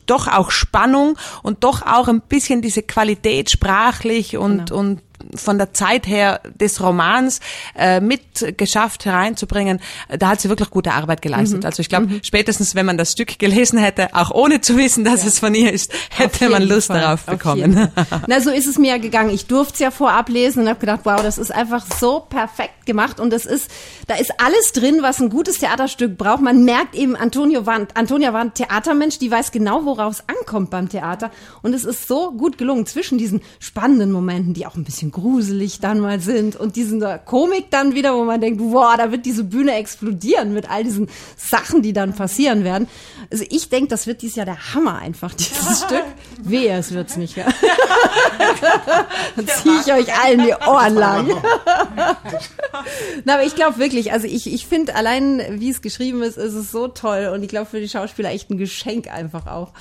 [0.06, 4.80] doch auch Spannung und doch auch ein bisschen diese Qualität sprachlich und Genau.
[4.80, 5.00] und
[5.34, 7.40] von der Zeit her des Romans
[7.74, 9.80] äh, mit geschafft hereinzubringen,
[10.18, 11.60] da hat sie wirklich gute Arbeit geleistet.
[11.60, 11.66] Mhm.
[11.66, 15.24] Also ich glaube, spätestens wenn man das Stück gelesen hätte, auch ohne zu wissen, dass
[15.24, 17.88] es von ihr ist, hätte man Lust Fall, darauf auf bekommen.
[18.26, 19.30] Na, so ist es mir ja gegangen.
[19.30, 22.86] Ich durfte es ja vorab lesen und habe gedacht, wow, das ist einfach so perfekt
[22.86, 23.70] gemacht und das ist,
[24.06, 26.40] da ist alles drin, was ein gutes Theaterstück braucht.
[26.40, 30.70] Man merkt eben, Antonio war, Antonia war ein Theatermensch, die weiß genau, worauf es ankommt
[30.70, 31.30] beim Theater
[31.62, 35.80] und es ist so gut gelungen zwischen diesen spannenden Momenten, die auch ein bisschen gruselig
[35.80, 39.44] dann mal sind und diesen Komik dann wieder, wo man denkt, wow, da wird diese
[39.44, 42.86] Bühne explodieren mit all diesen Sachen, die dann passieren werden.
[43.32, 46.04] Also ich denke, das wird dieses Jahr der Hammer einfach, dieses Stück.
[46.42, 47.34] Wehe, es wird's nicht.
[47.34, 47.46] Ja.
[49.36, 51.30] Dann ziehe ich euch allen die Ohren lang.
[53.24, 56.52] Na, aber ich glaube wirklich, also ich, ich finde allein, wie es geschrieben ist, ist
[56.52, 59.72] es so toll und ich glaube für die Schauspieler echt ein Geschenk einfach auch.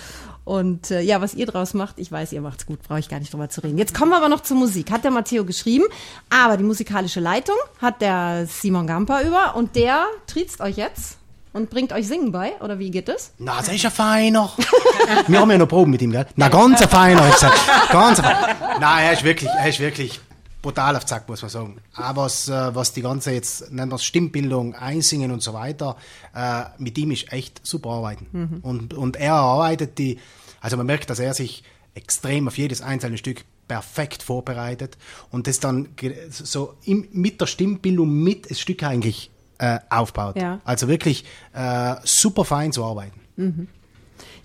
[0.46, 3.20] Und äh, ja, was ihr draus macht, ich weiß, ihr macht's gut, brauche ich gar
[3.20, 3.80] nicht drüber zu reden.
[3.80, 4.92] Jetzt kommen wir aber noch zur Musik.
[4.92, 5.86] Hat der Matteo geschrieben,
[6.30, 11.18] aber die musikalische Leitung hat der Simon Gamper über und der triezt euch jetzt
[11.52, 13.32] und bringt euch Singen bei, oder wie geht es?
[13.40, 14.52] Na, das ist ein Feiner.
[15.28, 16.28] Wir haben ja noch Proben mit ihm, gell?
[16.36, 17.60] Na, ganz ein Feiner, ich gesagt.
[17.90, 18.80] Ganz ein Feiner.
[18.80, 20.20] Nein, er ist wirklich, er ist wirklich
[20.66, 21.78] brutal auf Zack, muss man sagen.
[21.94, 25.96] Aber was, äh, was die ganze jetzt, nennen wir es Stimmbildung, Einsingen und so weiter,
[26.34, 28.62] äh, mit ihm ist echt super arbeiten.
[28.64, 30.18] Und, und er arbeitet die,
[30.62, 34.98] also man merkt, dass er sich extrem auf jedes einzelne Stück perfekt vorbereitet
[35.30, 35.90] und das dann
[36.30, 40.36] so im, mit der Stimmbildung mit das Stück eigentlich äh, aufbaut.
[40.36, 40.62] Ja.
[40.66, 43.20] Also wirklich äh, super fein zu arbeiten.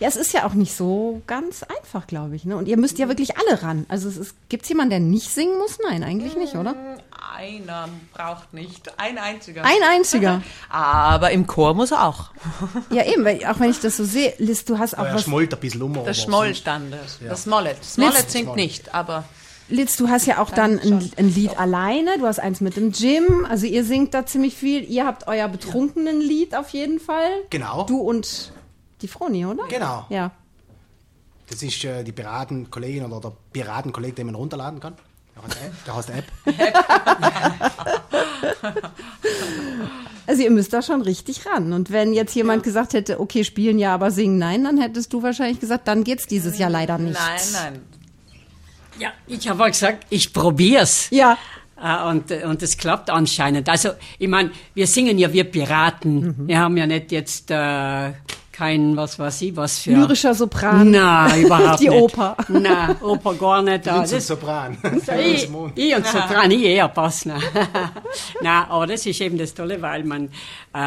[0.01, 2.45] Ja, es ist ja auch nicht so ganz einfach, glaube ich.
[2.45, 2.57] Ne?
[2.57, 3.85] Und ihr müsst ja wirklich alle ran.
[3.89, 5.79] Also es ist, gibt's jemanden, der nicht singen muss?
[5.89, 6.75] Nein, eigentlich nicht, oder?
[7.37, 9.63] Einer braucht nicht, ein einziger.
[9.65, 10.43] Ein einziger.
[10.71, 12.31] Aber im Chor muss er auch.
[12.91, 15.25] Ja, eben, weil, auch wenn ich das so sehe, Liz, du hast auch Er was.
[15.25, 15.93] schmollt ein bisschen um.
[15.93, 17.19] aber Der sonst- Schmollstandes.
[17.27, 17.85] Das Smollet.
[17.85, 19.25] Smollet singt nicht, aber
[19.69, 22.91] Liz, du hast ja auch dann ein, ein Lied alleine, du hast eins mit dem
[22.91, 24.83] Jim, also ihr singt da ziemlich viel.
[24.91, 27.29] Ihr habt euer betrunkenen Lied auf jeden Fall.
[27.51, 27.85] Genau.
[27.85, 28.53] Du und
[29.03, 29.65] die Froni, oder?
[29.69, 30.07] Genau.
[30.09, 30.31] Ja.
[31.49, 34.95] Das ist äh, die Piratenkollegin oder der Piratenkollege, den man runterladen kann.
[35.87, 36.27] Der hat eine App.
[40.27, 41.73] Also ihr müsst da schon richtig ran.
[41.73, 45.25] Und wenn jetzt jemand gesagt hätte, okay, spielen ja, aber singen nein, dann hättest du
[45.25, 47.19] wahrscheinlich gesagt, dann geht's dieses Jahr leider nicht.
[47.19, 47.81] nein, nein.
[49.01, 51.09] Ja, ich habe auch gesagt, ich probier's.
[51.11, 51.37] Ja,
[51.83, 53.69] Äh, und, und es klappt anscheinend.
[53.69, 56.47] Also, ich meine, wir singen ja wie Piraten.
[56.47, 58.13] Wir haben ja nicht jetzt äh,
[58.61, 59.93] kein, was weiß ich, was für...
[59.93, 60.91] Lyrischer Sopran.
[60.91, 61.99] Na, überhaupt Die nicht.
[62.03, 62.37] Oper.
[62.49, 63.87] Na, Oper gar nicht.
[64.05, 64.77] Ich bin Sopran.
[65.19, 67.33] ich, ich und Sopran, ich eher passen.
[68.43, 70.29] Na, aber das ist eben das Tolle, weil man
[70.75, 70.79] äh,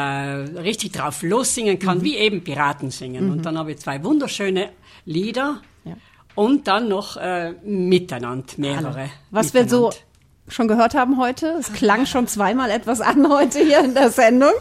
[0.61, 3.31] richtig drauf lossingen kann, wie eben Piraten singen.
[3.31, 4.69] Und dann habe ich zwei wunderschöne
[5.05, 5.95] Lieder Ja.
[6.35, 9.09] und dann noch äh, miteinander, mehrere.
[9.31, 9.89] Was wir so.
[10.47, 14.51] Schon gehört haben heute, es klang schon zweimal etwas an heute hier in der Sendung,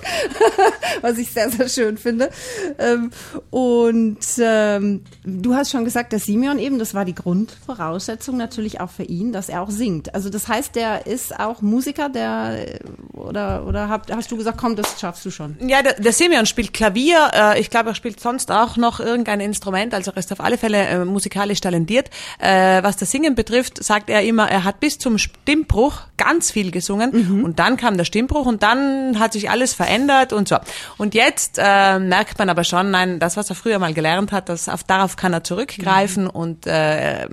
[1.01, 2.31] was ich sehr, sehr schön finde.
[2.79, 3.11] Ähm,
[3.51, 8.91] Und ähm, du hast schon gesagt, dass Simeon eben, das war die Grundvoraussetzung natürlich auch
[8.91, 10.15] für ihn, dass er auch singt.
[10.15, 12.79] Also das heißt, der ist auch Musiker, der
[13.13, 15.57] oder oder hast du gesagt, komm, das schaffst du schon.
[15.67, 17.31] Ja, der, der Simeon spielt Klavier.
[17.33, 19.95] Äh, ich glaube, er spielt sonst auch noch irgendein Instrument.
[19.95, 22.11] Also er ist auf alle Fälle äh, musikalisch talentiert.
[22.39, 25.19] Äh, was das Singen betrifft, sagt er immer, er hat bis zum
[25.73, 30.33] Stimmbruch ganz viel gesungen und dann kam der Stimmbruch und dann hat sich alles verändert
[30.33, 30.57] und so.
[30.99, 34.49] Und jetzt äh, merkt man aber schon, nein, das, was er früher mal gelernt hat,
[34.49, 37.27] das, auf, darauf kann er zurückgreifen und äh,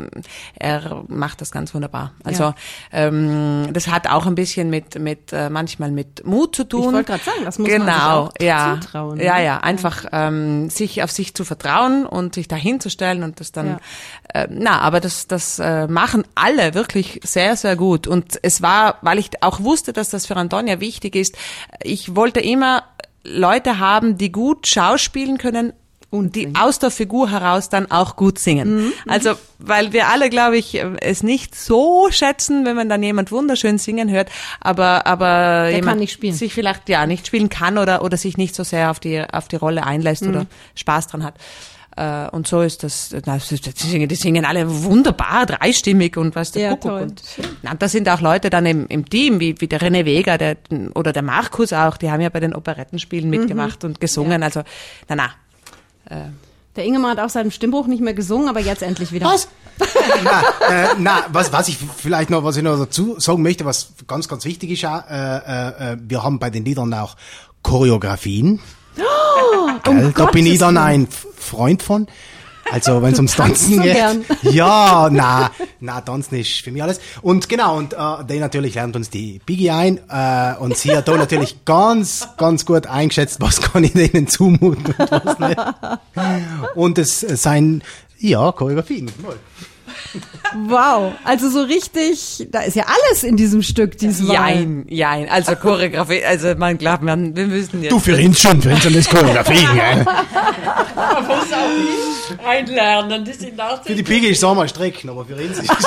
[0.55, 2.13] er macht das ganz wunderbar.
[2.23, 2.55] Also Ja.
[2.91, 6.85] ähm, das hat auch ein bisschen mit, mit äh, manchmal mit Mut zu tun.
[6.87, 9.45] Ich wollte gerade sagen, das muss man sich genau, auch ja, zutrauen, Ja, ne?
[9.45, 13.67] ja, einfach ähm, sich auf sich zu vertrauen und sich dahinzustellen und das dann.
[13.67, 14.41] Ja.
[14.43, 18.07] Äh, na, aber das, das äh, machen alle wirklich sehr, sehr gut.
[18.07, 21.37] Und es war, weil ich auch wusste, dass das für Antonia wichtig ist.
[21.83, 22.83] Ich wollte immer
[23.23, 25.73] Leute haben, die gut schauspielen können.
[26.11, 28.85] Und die aus der Figur heraus dann auch gut singen.
[28.85, 33.31] Mhm, Also, weil wir alle, glaube ich, es nicht so schätzen, wenn man dann jemand
[33.31, 34.27] wunderschön singen hört,
[34.59, 36.33] aber, aber kann jemand nicht spielen.
[36.33, 39.49] sich vielleicht ja nicht spielen kann oder, oder sich nicht so sehr auf die, auf
[39.49, 40.29] die Rolle einlässt Mhm.
[40.29, 41.35] oder Spaß dran hat.
[41.99, 46.15] Äh, Und so ist das, na, das ist- die singen, die singen alle wunderbar, dreistimmig
[46.15, 46.89] und was der Ja, Kuckuck.
[46.91, 47.01] toll.
[47.01, 47.23] Und,
[47.63, 50.55] na, da sind auch Leute dann im, im Team, wie, wie der René Vega der,
[50.95, 53.37] oder der Markus auch, die haben ja bei den Operettenspielen Mhm.
[53.37, 54.43] mitgemacht und gesungen.
[54.43, 54.61] Also,
[55.09, 55.29] na, na.
[56.75, 59.25] Der Ingemar hat auch seinen Stimmbruch nicht mehr gesungen, aber jetzt endlich wieder.
[59.25, 59.49] Was?
[60.23, 63.91] na, äh, na, was, was ich vielleicht noch, was ich noch dazu sagen möchte, was
[64.07, 67.15] ganz, ganz wichtig ist, auch, äh, äh, äh, wir haben bei den Liedern auch
[67.63, 68.59] Choreografien.
[69.83, 70.13] Gell?
[70.15, 71.07] da bin ich dann ein
[71.37, 72.07] Freund von.
[72.71, 73.93] Also wenn es ums Tanzen so geht.
[73.93, 74.25] gern.
[74.43, 76.99] Ja, na, na, Tanzen ist für mich alles.
[77.21, 81.07] Und genau, und äh, der natürlich lernt uns die Biggie ein äh, und sie hat
[81.07, 85.59] da natürlich ganz, ganz gut eingeschätzt, was kann ich denen zumuten und was nicht.
[86.75, 87.83] Und es äh, sein,
[88.19, 89.09] ja, Choreografien.
[89.23, 89.35] Mal.
[90.67, 94.35] Wow, also so richtig, da ist ja alles in diesem Stück diesmal.
[94.35, 95.29] Jein, jein.
[95.29, 97.91] Also Choreografie, also man glaubt, man, wir müssen jetzt.
[97.91, 100.03] Du, für uns schon, für uns schon das Choreografie, gell?
[100.03, 105.25] Man muss auch nicht einlernen, die sind auch Für die Piggy ist Sommer strecken, aber
[105.25, 105.69] für uns ist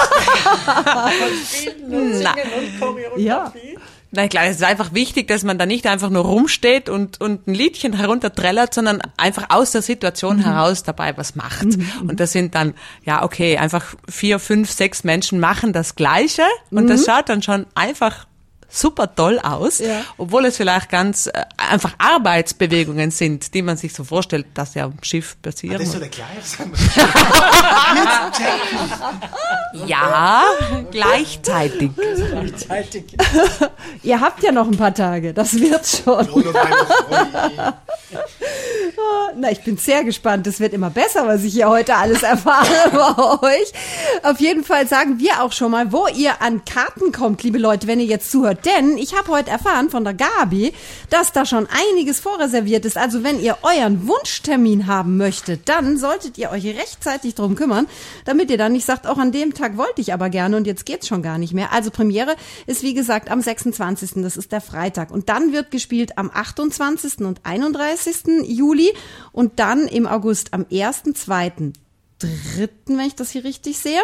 [1.57, 2.35] Spielen und Na.
[2.35, 3.23] Singen und Choreografie.
[3.25, 3.53] Ja.
[4.15, 7.47] Na klar, es ist einfach wichtig, dass man da nicht einfach nur rumsteht und, und
[7.47, 11.65] ein Liedchen herunterträllert, sondern einfach aus der Situation heraus dabei was macht.
[12.03, 12.75] Und das sind dann,
[13.07, 17.67] ja, okay, einfach vier, fünf, sechs Menschen machen das Gleiche und das schaut dann schon
[17.75, 18.27] einfach
[18.73, 20.01] super toll aus, Ja.
[20.17, 24.85] obwohl es vielleicht ganz äh, einfach Arbeitsbewegungen sind, die man sich so vorstellt, dass ja
[24.87, 25.79] am Schiff passieren.
[25.79, 26.09] das ist so muss.
[26.09, 26.69] der Gleich.
[29.87, 30.43] ja,
[30.91, 31.91] gleichzeitig.
[31.97, 33.05] Gleichzeitig.
[34.03, 36.27] Ihr habt ja noch ein paar Tage, das wird schon.
[39.37, 40.47] Na, ich bin sehr gespannt.
[40.47, 43.73] Es wird immer besser, was ich hier heute alles erfahre bei euch.
[44.23, 47.87] Auf jeden Fall sagen wir auch schon mal, wo ihr an Karten kommt, liebe Leute,
[47.87, 48.62] wenn ihr jetzt zuhört.
[48.65, 50.73] Denn ich habe heute erfahren von der Gabi,
[51.11, 52.97] dass da schon einiges vorreserviert ist.
[52.97, 57.89] Also wenn ihr euren Wunschtermin haben möchtet, dann solltet ihr euch rechtzeitig drum kümmern,
[58.25, 60.87] damit ihr dann nicht sagt, auch an dem Tag wollte ich aber gerne und jetzt
[60.87, 61.73] geht's schon gar nicht mehr.
[61.73, 64.23] Also Premiere ist wie gesagt am 26.
[64.23, 65.11] Das ist der Freitag.
[65.11, 67.21] Und dann wird gespielt am 28.
[67.21, 68.45] und 31.
[68.45, 68.93] Juli
[69.33, 71.53] und dann im August am 1., 2.,
[72.19, 74.01] 3., wenn ich das hier richtig sehe.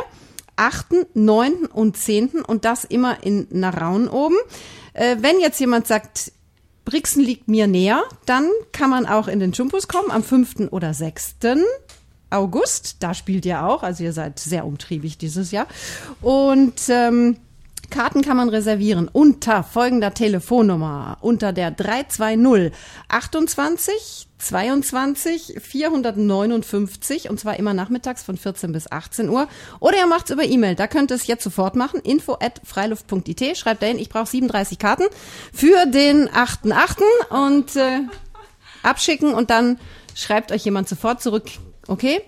[0.59, 1.67] 8., 9.
[1.67, 2.43] und 10.
[2.47, 4.37] und das immer in Narauen oben.
[4.93, 6.33] Äh, wenn jetzt jemand sagt,
[6.85, 10.71] Brixen liegt mir näher, dann kann man auch in den Jumpus kommen am 5.
[10.71, 11.37] oder 6.
[12.31, 12.97] August.
[13.01, 15.67] Da spielt ihr auch, also ihr seid sehr umtriebig dieses Jahr.
[16.21, 17.37] Und ähm,
[17.91, 22.73] Karten kann man reservieren unter folgender Telefonnummer, unter der 320
[23.09, 29.49] 28 22 459 und zwar immer nachmittags von 14 bis 18 Uhr.
[29.81, 33.57] Oder ihr macht's über E-Mail, da könnt ihr es jetzt sofort machen, info at freiluft.it,
[33.57, 35.05] schreibt dahin, ich brauche 37 Karten
[35.53, 37.03] für den 8.8.
[37.31, 38.01] und äh,
[38.83, 39.79] abschicken und dann
[40.15, 41.47] schreibt euch jemand sofort zurück,
[41.89, 42.21] okay,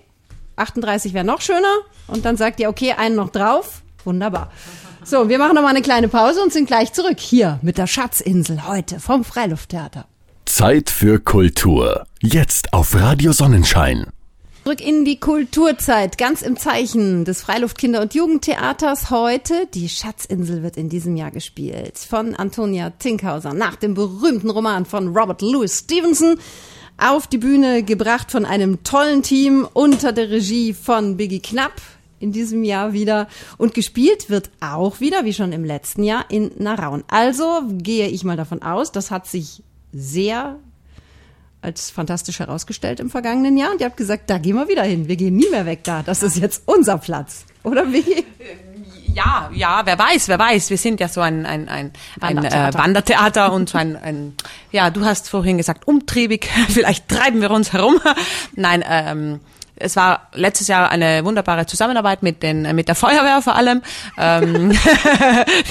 [0.57, 1.75] 38 wäre noch schöner.
[2.07, 4.51] Und dann sagt ihr, okay, einen noch drauf, wunderbar.
[5.11, 7.89] So, wir machen noch mal eine kleine Pause und sind gleich zurück hier mit der
[7.89, 10.05] Schatzinsel heute vom Freilufttheater.
[10.45, 12.07] Zeit für Kultur.
[12.23, 14.07] Jetzt auf Radio Sonnenschein.
[14.63, 19.67] Zurück in die Kulturzeit, ganz im Zeichen des Freiluftkinder- und Jugendtheaters heute.
[19.75, 25.09] Die Schatzinsel wird in diesem Jahr gespielt von Antonia Tinkhauser nach dem berühmten Roman von
[25.09, 26.37] Robert Louis Stevenson.
[26.99, 31.73] Auf die Bühne gebracht von einem tollen Team unter der Regie von Biggie Knapp
[32.21, 33.27] in diesem Jahr wieder.
[33.59, 37.03] Und gespielt wird auch wieder, wie schon im letzten Jahr, in Naraun.
[37.09, 39.63] Also gehe ich mal davon aus, das hat sich
[39.93, 40.59] sehr
[41.63, 43.73] als fantastisch herausgestellt im vergangenen Jahr.
[43.73, 45.09] Und ihr habt gesagt, da gehen wir wieder hin.
[45.09, 46.03] Wir gehen nie mehr weg da.
[46.03, 47.45] Das ist jetzt unser Platz.
[47.65, 48.25] Oder wie?
[49.15, 50.71] Ja, ja, wer weiß, wer weiß.
[50.71, 52.79] Wir sind ja so ein, ein, ein, ein Wandertheater.
[52.79, 54.35] äh, Wandertheater und so ein, ein,
[54.73, 56.49] ja, du hast vorhin gesagt, umtriebig.
[56.69, 58.01] Vielleicht treiben wir uns herum.
[58.55, 59.41] Nein, ähm,
[59.81, 63.83] es war letztes Jahr eine wunderbare Zusammenarbeit mit den mit der Feuerwehr vor allem.
[64.19, 64.73] Ähm,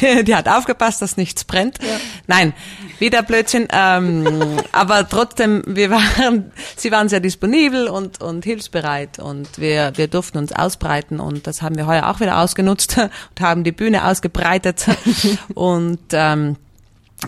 [0.01, 1.77] die, die hat aufgepasst, dass nichts brennt.
[2.27, 2.53] Nein,
[2.99, 3.67] wieder Blödsinn.
[3.71, 10.07] Ähm, aber trotzdem, wir waren, sie waren sehr disponibel und und hilfsbereit und wir wir
[10.07, 14.05] durften uns ausbreiten und das haben wir heuer auch wieder ausgenutzt und haben die Bühne
[14.05, 14.85] ausgebreitet
[15.53, 16.57] und ähm,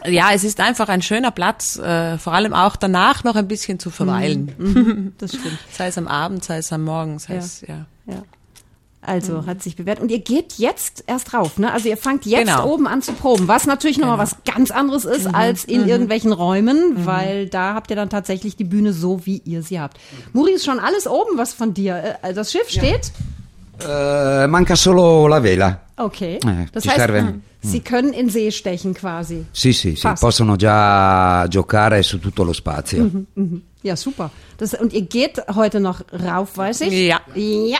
[0.07, 3.79] ja, es ist einfach ein schöner Platz, äh, vor allem auch danach noch ein bisschen
[3.79, 5.13] zu verweilen.
[5.17, 5.57] Das stimmt.
[5.71, 7.39] sei es am Abend, sei es am Morgen, sei Ja.
[7.39, 7.85] es, ja.
[8.07, 8.23] Ja.
[9.03, 9.99] Also hat sich bewährt.
[9.99, 11.71] Und ihr geht jetzt erst rauf, ne?
[11.73, 12.67] Also ihr fangt jetzt Genau.
[12.71, 17.03] oben an zu proben, was natürlich nochmal was ganz anderes ist als in irgendwelchen Räumen,
[17.07, 19.97] weil da habt ihr dann tatsächlich die Bühne so, wie ihr sie habt.
[20.33, 22.17] Muri, ist schon alles oben, was von dir?
[22.21, 23.11] Äh, Das Schiff steht?
[23.85, 25.79] Eh, manca solo la vela.
[25.97, 26.35] Okay.
[26.43, 29.45] Eh, das heißt, serve- sie können in See stechen quasi.
[29.51, 30.21] Sì, sì, sì, Fast.
[30.23, 33.09] possono già giocare su tutto lo spazio.
[33.83, 34.29] Ja, super.
[34.57, 36.91] Das, und ihr geht heute noch rauf, weiß ich?
[37.07, 37.19] Ja.
[37.33, 37.79] Ja.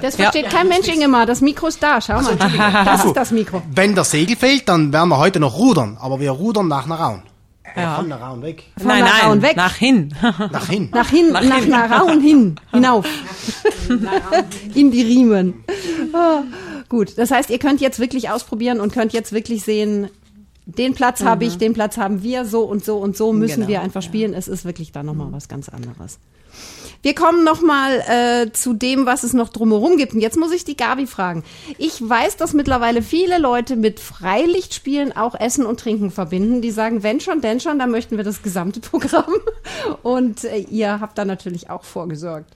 [0.00, 1.26] Das versteht kein Mensch, Ingemar.
[1.26, 2.00] Das Mikro ist da.
[2.00, 2.36] Schau mal.
[2.84, 3.62] Das ist das Mikro.
[3.74, 7.22] Wenn der Segel fehlt, dann werden wir heute noch rudern, aber wir rudern nach Naraun.
[7.76, 7.96] Ja.
[7.96, 8.64] Von Naraun weg.
[8.76, 9.56] Von nein, Narauen nein, weg.
[9.56, 10.14] nach hin.
[10.22, 10.88] Nach hin.
[10.92, 13.06] Nach hin, nach, Narauen hin, hinauf.
[14.74, 15.64] In die Riemen.
[16.12, 16.42] Ah,
[16.88, 20.08] gut, das heißt, ihr könnt jetzt wirklich ausprobieren und könnt jetzt wirklich sehen,
[20.66, 23.68] den Platz habe ich, den Platz haben wir, so und so und so müssen Genau,
[23.68, 24.32] wir einfach spielen.
[24.34, 26.18] Es ist wirklich da nochmal was ganz anderes.
[27.02, 30.14] Wir kommen nochmal äh, zu dem, was es noch drumherum gibt.
[30.14, 31.42] Und jetzt muss ich die Gabi fragen.
[31.76, 36.62] Ich weiß, dass mittlerweile viele Leute mit Freilichtspielen auch Essen und Trinken verbinden.
[36.62, 39.34] Die sagen, wenn schon, denn schon, dann möchten wir das gesamte Programm.
[40.02, 42.46] Und äh, ihr habt da natürlich auch vorgesorgt.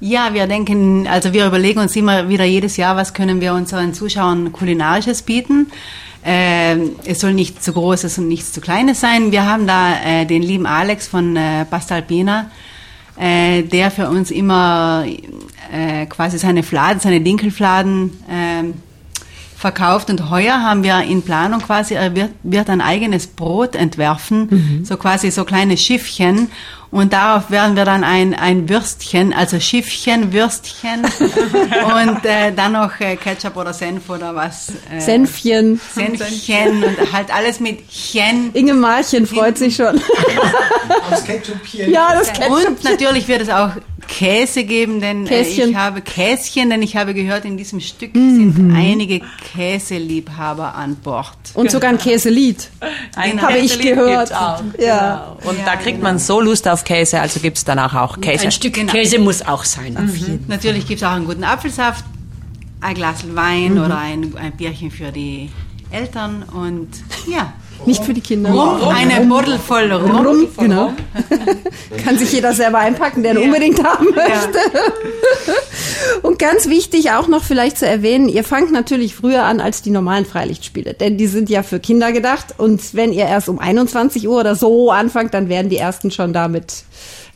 [0.00, 3.94] Ja, wir denken, also wir überlegen uns immer wieder jedes Jahr, was können wir unseren
[3.94, 5.72] Zuschauern kulinarisches bieten.
[6.24, 9.32] Ähm, es soll nichts zu Großes und nichts zu Kleines sein.
[9.32, 12.50] Wir haben da äh, den lieben Alex von äh, Pastalpina,
[13.18, 15.04] äh, der für uns immer
[15.72, 18.74] äh, quasi seine Fladen, seine Dinkelfladen ähm,
[19.56, 20.08] verkauft.
[20.08, 24.96] Und heuer haben wir in Planung quasi, er wird, wird ein eigenes Brot entwerfen, so
[24.96, 26.48] quasi so kleine Schiffchen
[26.90, 31.02] und darauf werden wir dann ein, ein Würstchen, also Schiffchen, Würstchen
[32.04, 34.72] und äh, dann noch äh, Ketchup oder Senf oder was.
[34.90, 35.78] Äh, Senfchen.
[35.94, 38.50] Senfchen und halt alles mit Chen.
[38.54, 40.00] Inge Marchen freut sich schon.
[41.10, 41.90] Aus Ketchupchen.
[41.90, 42.50] ja, das Ketchup.
[42.50, 43.70] Und natürlich wird es auch
[44.08, 45.70] Käse geben, denn äh, Käschen.
[45.70, 49.20] ich habe Käschen, denn ich habe gehört, in diesem Stück sind einige
[49.52, 51.36] Käseliebhaber an Bord.
[51.54, 52.70] Und sogar ein Käselied.
[53.14, 54.28] Ein Habe ich Käselied gehört.
[54.28, 54.62] gibt's Auch.
[54.80, 55.36] Ja.
[55.40, 55.50] Genau.
[55.50, 58.44] Und da kriegt man so Lust auf Käse, also gibt's danach auch Käse.
[58.44, 59.94] Ein Stück Käse muss auch sein.
[60.48, 62.04] Natürlich gibt es auch einen guten Apfelsaft,
[62.80, 65.50] ein Glas Wein oder ein, ein Bierchen für die
[65.90, 66.88] Eltern und
[67.30, 67.52] ja,
[67.86, 68.50] Nicht für die Kinder.
[68.50, 70.26] Rum, eine Buddel voll Rum.
[70.26, 70.92] Rum, genau.
[72.04, 74.58] Kann sich jeder selber einpacken, der ihn unbedingt haben möchte.
[76.22, 79.90] Und ganz wichtig auch noch vielleicht zu erwähnen, ihr fangt natürlich früher an als die
[79.90, 84.28] normalen Freilichtspiele, denn die sind ja für Kinder gedacht und wenn ihr erst um 21
[84.28, 86.84] Uhr oder so anfangt, dann werden die ersten schon da mit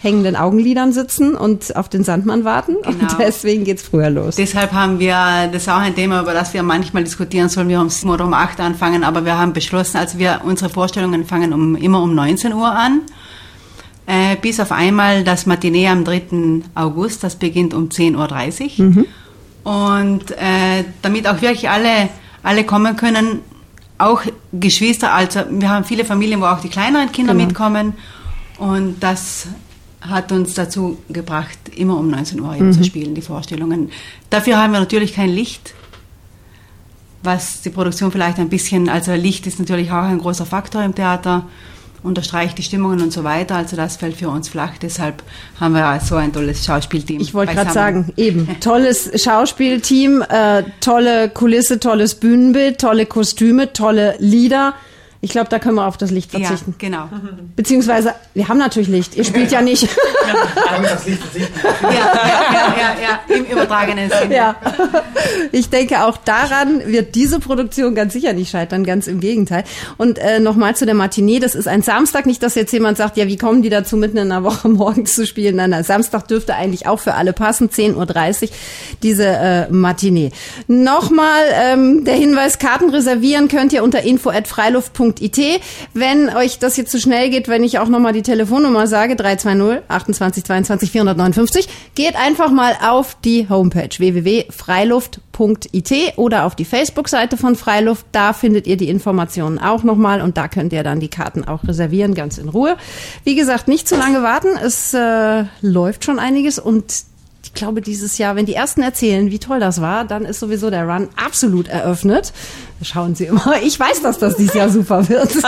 [0.03, 3.14] hängenden Augenlidern sitzen und auf den Sandmann warten und Genau.
[3.18, 4.34] deswegen geht's früher los.
[4.36, 5.14] Deshalb haben wir,
[5.53, 8.24] das ist auch ein Thema, über das wir manchmal diskutieren, sollen wir um 7 oder
[8.24, 12.14] um 8 anfangen, aber wir haben beschlossen, also wir, unsere Vorstellungen fangen um, immer um
[12.16, 13.03] 19 Uhr an.
[14.05, 16.22] Äh, bis auf einmal das Matinee am 3.
[16.74, 19.05] August, das beginnt um 10.30 Uhr.
[19.72, 22.09] Und äh, damit auch wirklich alle,
[22.42, 23.38] alle kommen können,
[23.98, 24.22] auch
[24.53, 27.46] Geschwister, also wir haben viele Familien, wo auch die kleineren Kinder Genau.
[27.46, 27.94] mitkommen.
[28.59, 29.46] Und das
[30.09, 33.90] hat uns dazu gebracht, immer um 19 Uhr eben zu spielen, die Vorstellungen.
[34.30, 35.74] Dafür haben wir natürlich kein Licht,
[37.22, 40.94] was die Produktion vielleicht ein bisschen, also Licht ist natürlich auch ein großer Faktor im
[40.94, 41.46] Theater.
[42.03, 43.55] unterstreicht die Stimmungen und so weiter.
[43.55, 44.72] Also das fällt für uns flach.
[44.80, 45.22] Deshalb
[45.61, 47.20] haben wir so ein tolles Schauspielteam.
[47.20, 54.16] Ich wollte gerade sagen, eben, tolles Schauspielteam, äh, tolle Kulisse, tolles Bühnenbild, tolle Kostüme, tolle
[54.18, 54.74] Lieder.
[55.25, 56.75] Ich glaube, da können wir auf das Licht Ja, verzichten.
[56.79, 57.09] genau.
[57.55, 59.14] Beziehungsweise, wir haben natürlich Licht.
[59.16, 59.89] Ihr spielt ja nicht.
[60.23, 62.97] Ja, ja, ja, ja,
[63.29, 64.35] ja, im übertragenen Sinne.
[64.35, 64.57] ja.
[65.51, 69.64] Ich denke, auch daran wird diese Produktion ganz sicher nicht scheitern, ganz im Gegenteil.
[69.99, 73.16] Und äh, nochmal zu der Matinee, das ist ein Samstag, nicht, dass jetzt jemand sagt,
[73.16, 75.57] ja, wie kommen die dazu, mitten in der Woche morgens zu spielen?
[75.57, 78.49] Nein, nein, Samstag dürfte eigentlich auch für alle passen, 10.30 Uhr,
[79.03, 80.31] diese äh, Matinee.
[80.68, 84.05] Nochmal ähm, der Hinweis, Karten reservieren könnt ihr unter
[85.13, 85.61] info.freiluft.it.
[85.95, 89.83] Wenn euch das jetzt zu schnell geht, wenn ich auch nochmal die Telefonnummer sage, 320
[89.89, 97.57] 28 22 459, geht einfach mal auf die Homepage www.freiluft.it oder auf die Facebook-Seite von
[97.57, 98.07] Freiluft.
[98.13, 101.65] Da findet ihr die Informationen auch nochmal und da könnt ihr dann die Karten auch
[101.65, 102.77] reservieren, ganz in Ruhe.
[103.25, 104.49] Wie gesagt, nicht zu lange warten.
[104.63, 107.12] Es äh, läuft schon einiges und
[107.55, 110.70] ich glaube, dieses Jahr, wenn die Ersten erzählen, wie toll das war, dann ist sowieso
[110.70, 112.32] der Run absolut eröffnet.
[112.82, 113.57] Schauen Sie immer.
[113.62, 115.30] Ich weiß, dass das dieses Jahr super wird.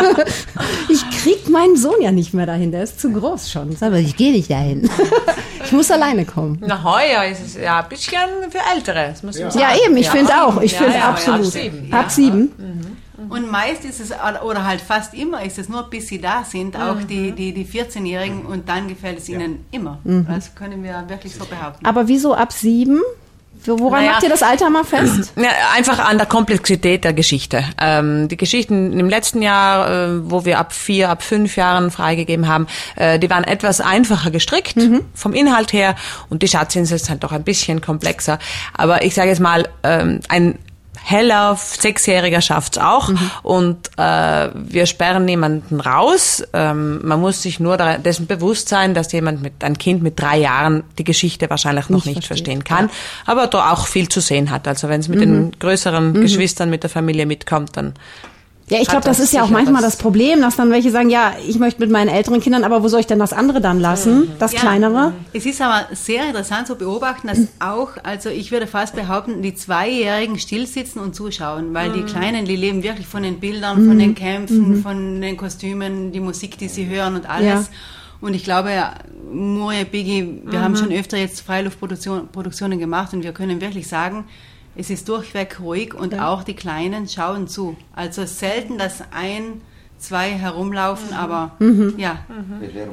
[0.88, 2.70] Ich krieg meinen Sohn ja nicht mehr dahin.
[2.70, 3.74] Der ist zu groß schon.
[3.80, 4.88] Aber ich gehe nicht dahin.
[5.64, 6.58] Ich muss alleine kommen.
[6.60, 9.08] Na, heuer ist es ja ein bisschen für Ältere.
[9.08, 9.58] Das muss ich sagen.
[9.58, 9.96] Ja, eben.
[9.96, 10.60] Ich finde auch.
[10.60, 11.46] Ich Ja, finde ja, ja, absolut.
[11.46, 11.92] ab sieben.
[11.92, 12.93] Ab sieben.
[13.28, 14.12] Und meist ist es,
[14.44, 17.64] oder halt fast immer ist es nur, bis sie da sind, auch die, die, die
[17.64, 19.98] 14-Jährigen und dann gefällt es ihnen immer.
[20.28, 21.86] Das können wir wirklich so behaupten.
[21.86, 23.00] Aber wieso ab sieben?
[23.66, 24.12] Woran Naja.
[24.12, 25.32] macht ihr das Alter mal fest?
[25.36, 27.64] Ja, einfach an der Komplexität der Geschichte.
[27.80, 32.48] Ähm, die Geschichten im letzten Jahr, äh, wo wir ab vier, ab fünf Jahren freigegeben
[32.48, 34.76] haben, äh, die waren etwas einfacher gestrickt
[35.14, 35.94] vom Inhalt her
[36.28, 38.38] und die Schatzinsel ist halt doch ein bisschen komplexer.
[38.76, 40.58] Aber ich sage jetzt mal, ähm, ein
[41.04, 43.10] heller Sechsjähriger schafft's auch.
[43.42, 46.42] Und äh, wir sperren niemanden raus.
[46.52, 50.38] Ähm, man muss sich nur dessen bewusst sein, dass jemand mit ein Kind mit drei
[50.38, 52.90] Jahren die Geschichte wahrscheinlich noch Nicht nicht, verstehen kann,
[53.26, 54.66] aber da auch viel zu sehen hat.
[54.66, 57.94] Also wenn es mit den größeren Geschwistern, mit der Familie mitkommt, dann
[58.70, 61.10] Ja, ich glaube, das das ist ja auch manchmal das Problem, dass dann welche sagen,
[61.10, 63.78] ja, ich möchte mit meinen älteren Kindern, aber wo soll ich denn das andere dann
[63.78, 64.30] lassen?
[64.38, 64.60] Das Ja.
[64.60, 65.12] kleinere?
[65.34, 69.54] Es ist aber sehr interessant zu beobachten, dass auch, also ich würde fast behaupten, die
[69.54, 74.14] Zweijährigen stillsitzen und zuschauen, weil die Kleinen, die leben wirklich von den Bildern, von den
[74.14, 77.44] Kämpfen, von den Kostümen, die Musik, die sie hören und alles.
[77.44, 77.64] Ja.
[78.22, 78.70] Und ich glaube,
[79.30, 84.24] Moje, Biggie, wir haben schon öfter jetzt Freiluftproduktionen Produktionen gemacht und wir können wirklich sagen,
[84.76, 87.76] es ist durchweg ruhig und auch die Kleinen schauen zu.
[87.94, 89.60] Also selten, dass ein,
[89.98, 91.52] zwei herumlaufen, aber
[91.96, 92.18] ja,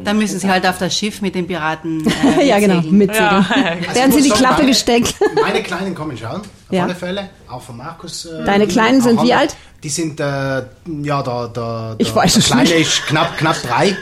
[0.03, 2.05] dann müssen sie halt auf das Schiff mit den Piraten
[2.37, 2.97] äh, ja, genau, mitsegeln.
[2.97, 3.45] mitsegeln.
[3.87, 5.15] Also Werden ich sie die sagen, Klappe meine- gesteckt?
[5.41, 6.83] Meine Kleinen kommen schauen, auf Ja.
[6.83, 7.29] alle Fälle.
[7.49, 8.25] Auch von Markus.
[8.25, 9.55] äh, Deine Kleinen sind wie alt?
[9.83, 12.81] Die sind, äh, ja, der, der, Ich der, weiß der Kleine nicht.
[12.81, 13.97] ist knapp, knapp drei.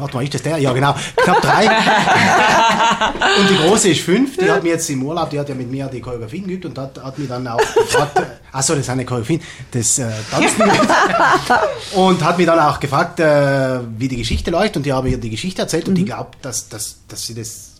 [0.00, 0.58] Warte mal, ist das der?
[0.58, 0.94] Ja, genau.
[1.16, 1.66] Knapp drei.
[3.40, 4.36] und die Große ist fünf.
[4.36, 6.78] Die hat mir jetzt im Urlaub, die hat ja mit mir die Choreografien geübt und
[6.78, 8.22] hat, hat mir dann auch gefragt,
[8.52, 9.40] achso, das ist eine Choreografie,
[9.70, 10.62] das äh, Tanzen.
[11.94, 15.18] und hat mir dann auch gefragt, äh, wie die Geschichte läuft und die habe ihr
[15.18, 17.74] die Geschichte erzählt und die glaubt, dass, dass, dass sie das,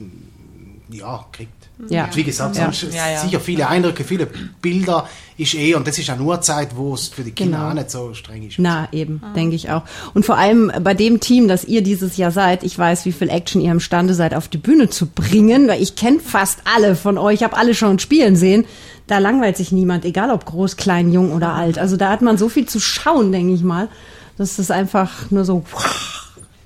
[0.90, 1.59] ja, kriegt.
[1.88, 2.04] Ja.
[2.04, 2.64] Und wie gesagt, Ja.
[2.64, 3.20] sonst Ja, ja.
[3.20, 4.26] sicher viele Eindrücke, viele
[4.60, 5.08] Bilder
[5.38, 7.70] ist eh, und das ist eine Uhrzeit, wo es für die Kinder Genau.
[7.70, 8.58] auch nicht so streng ist.
[8.58, 9.82] Na, eben, denke ich auch.
[10.12, 13.30] Und vor allem bei dem Team, das ihr dieses Jahr seid, ich weiß, wie viel
[13.30, 17.16] Action ihr imstande seid, auf die Bühne zu bringen, weil ich kenne fast alle von
[17.16, 18.66] euch, habe alle schon spielen sehen.
[19.06, 21.78] Da langweilt sich niemand, egal ob groß, klein, jung oder alt.
[21.78, 23.88] Also da hat man so viel zu schauen, denke ich mal,
[24.36, 25.64] dass das einfach nur so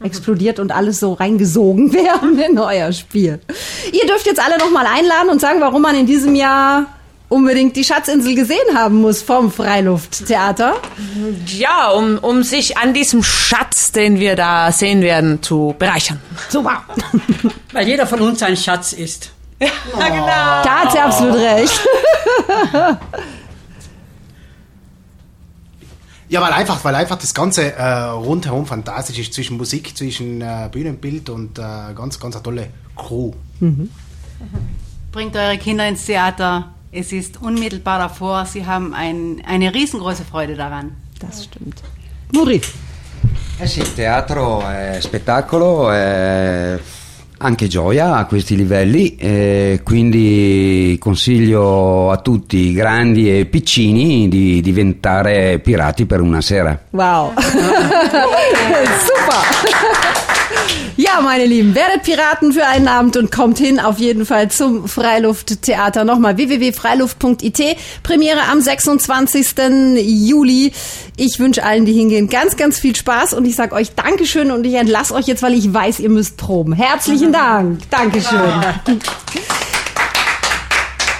[0.05, 3.40] explodiert und alles so reingesogen werden in euer Spiel.
[3.92, 6.86] Ihr dürft jetzt alle noch mal einladen und sagen, warum man in diesem Jahr
[7.28, 10.74] unbedingt die Schatzinsel gesehen haben muss vom Freilufttheater.
[11.46, 16.20] ja, um, um sich an diesem Schatz, den wir da sehen werden, zu bereichern.
[16.48, 16.84] Super.
[17.72, 19.30] Weil jeder von uns ein Schatz ist.
[19.61, 20.26] Ja, genau.
[20.26, 21.80] Da hat sie absolut recht.
[26.29, 30.68] Ja, weil einfach, weil einfach das Ganze äh, rundherum fantastisch ist, zwischen Musik, zwischen äh,
[30.70, 31.62] Bühnenbild und äh,
[31.95, 33.33] ganz, ganz eine tolle Crew.
[35.12, 36.70] Bringt eure Kinder ins Theater.
[36.91, 38.47] Es ist unmittelbar davor.
[38.47, 40.93] Sie haben ein, eine riesengroße Freude daran.
[41.18, 41.83] Das stimmt.
[42.33, 42.72] Maurice.
[43.59, 46.79] Eh sì, il teatro è spettacolo, è
[47.45, 55.59] anche gioia a questi livelli, e quindi consiglio a tutti, grandi e piccini, di diventare
[55.59, 56.78] pirati per una sera.
[56.90, 57.34] Wow.
[57.36, 57.53] Super.
[61.15, 64.51] Ja, Ja, meine Lieben, werdet Piraten für einen Abend und kommt hin auf jeden Fall
[64.51, 66.03] zum Freilufttheater.
[66.03, 67.77] Nochmal www.freiluft.it.
[68.03, 69.55] Premiere am 26.
[69.99, 70.73] Juli.
[71.17, 74.65] Ich wünsche allen, die hingehen, ganz, ganz viel Spaß und ich sage euch Dankeschön und
[74.65, 76.73] ich entlasse euch jetzt, weil ich weiß, ihr müsst proben.
[76.73, 77.79] Herzlichen Dank.
[77.91, 78.41] Dankeschön.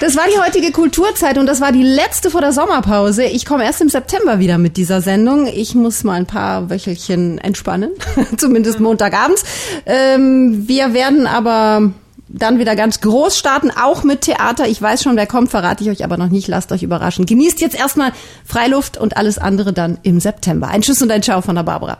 [0.01, 3.23] Das war die heutige Kulturzeit und das war die letzte vor der Sommerpause.
[3.23, 5.47] Ich komme erst im September wieder mit dieser Sendung.
[5.47, 7.91] Ich muss mal ein paar Wöchelchen entspannen,
[8.37, 9.43] zumindest Montagabends.
[9.85, 11.93] Ähm, wir werden aber
[12.27, 14.67] dann wieder ganz groß starten, auch mit Theater.
[14.67, 16.49] Ich weiß schon, wer kommt, verrate ich euch aber noch nicht.
[16.49, 17.25] Lasst euch überraschen.
[17.25, 18.11] Genießt jetzt erstmal
[18.43, 20.67] Freiluft und alles andere dann im September.
[20.67, 21.99] Ein Tschüss und ein Ciao von der Barbara.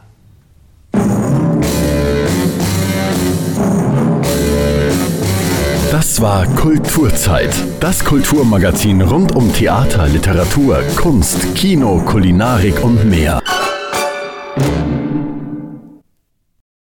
[5.97, 7.55] Das war Kulturzeit.
[7.79, 13.41] Das Kulturmagazin rund um Theater, Literatur, Kunst, Kino, Kulinarik und mehr.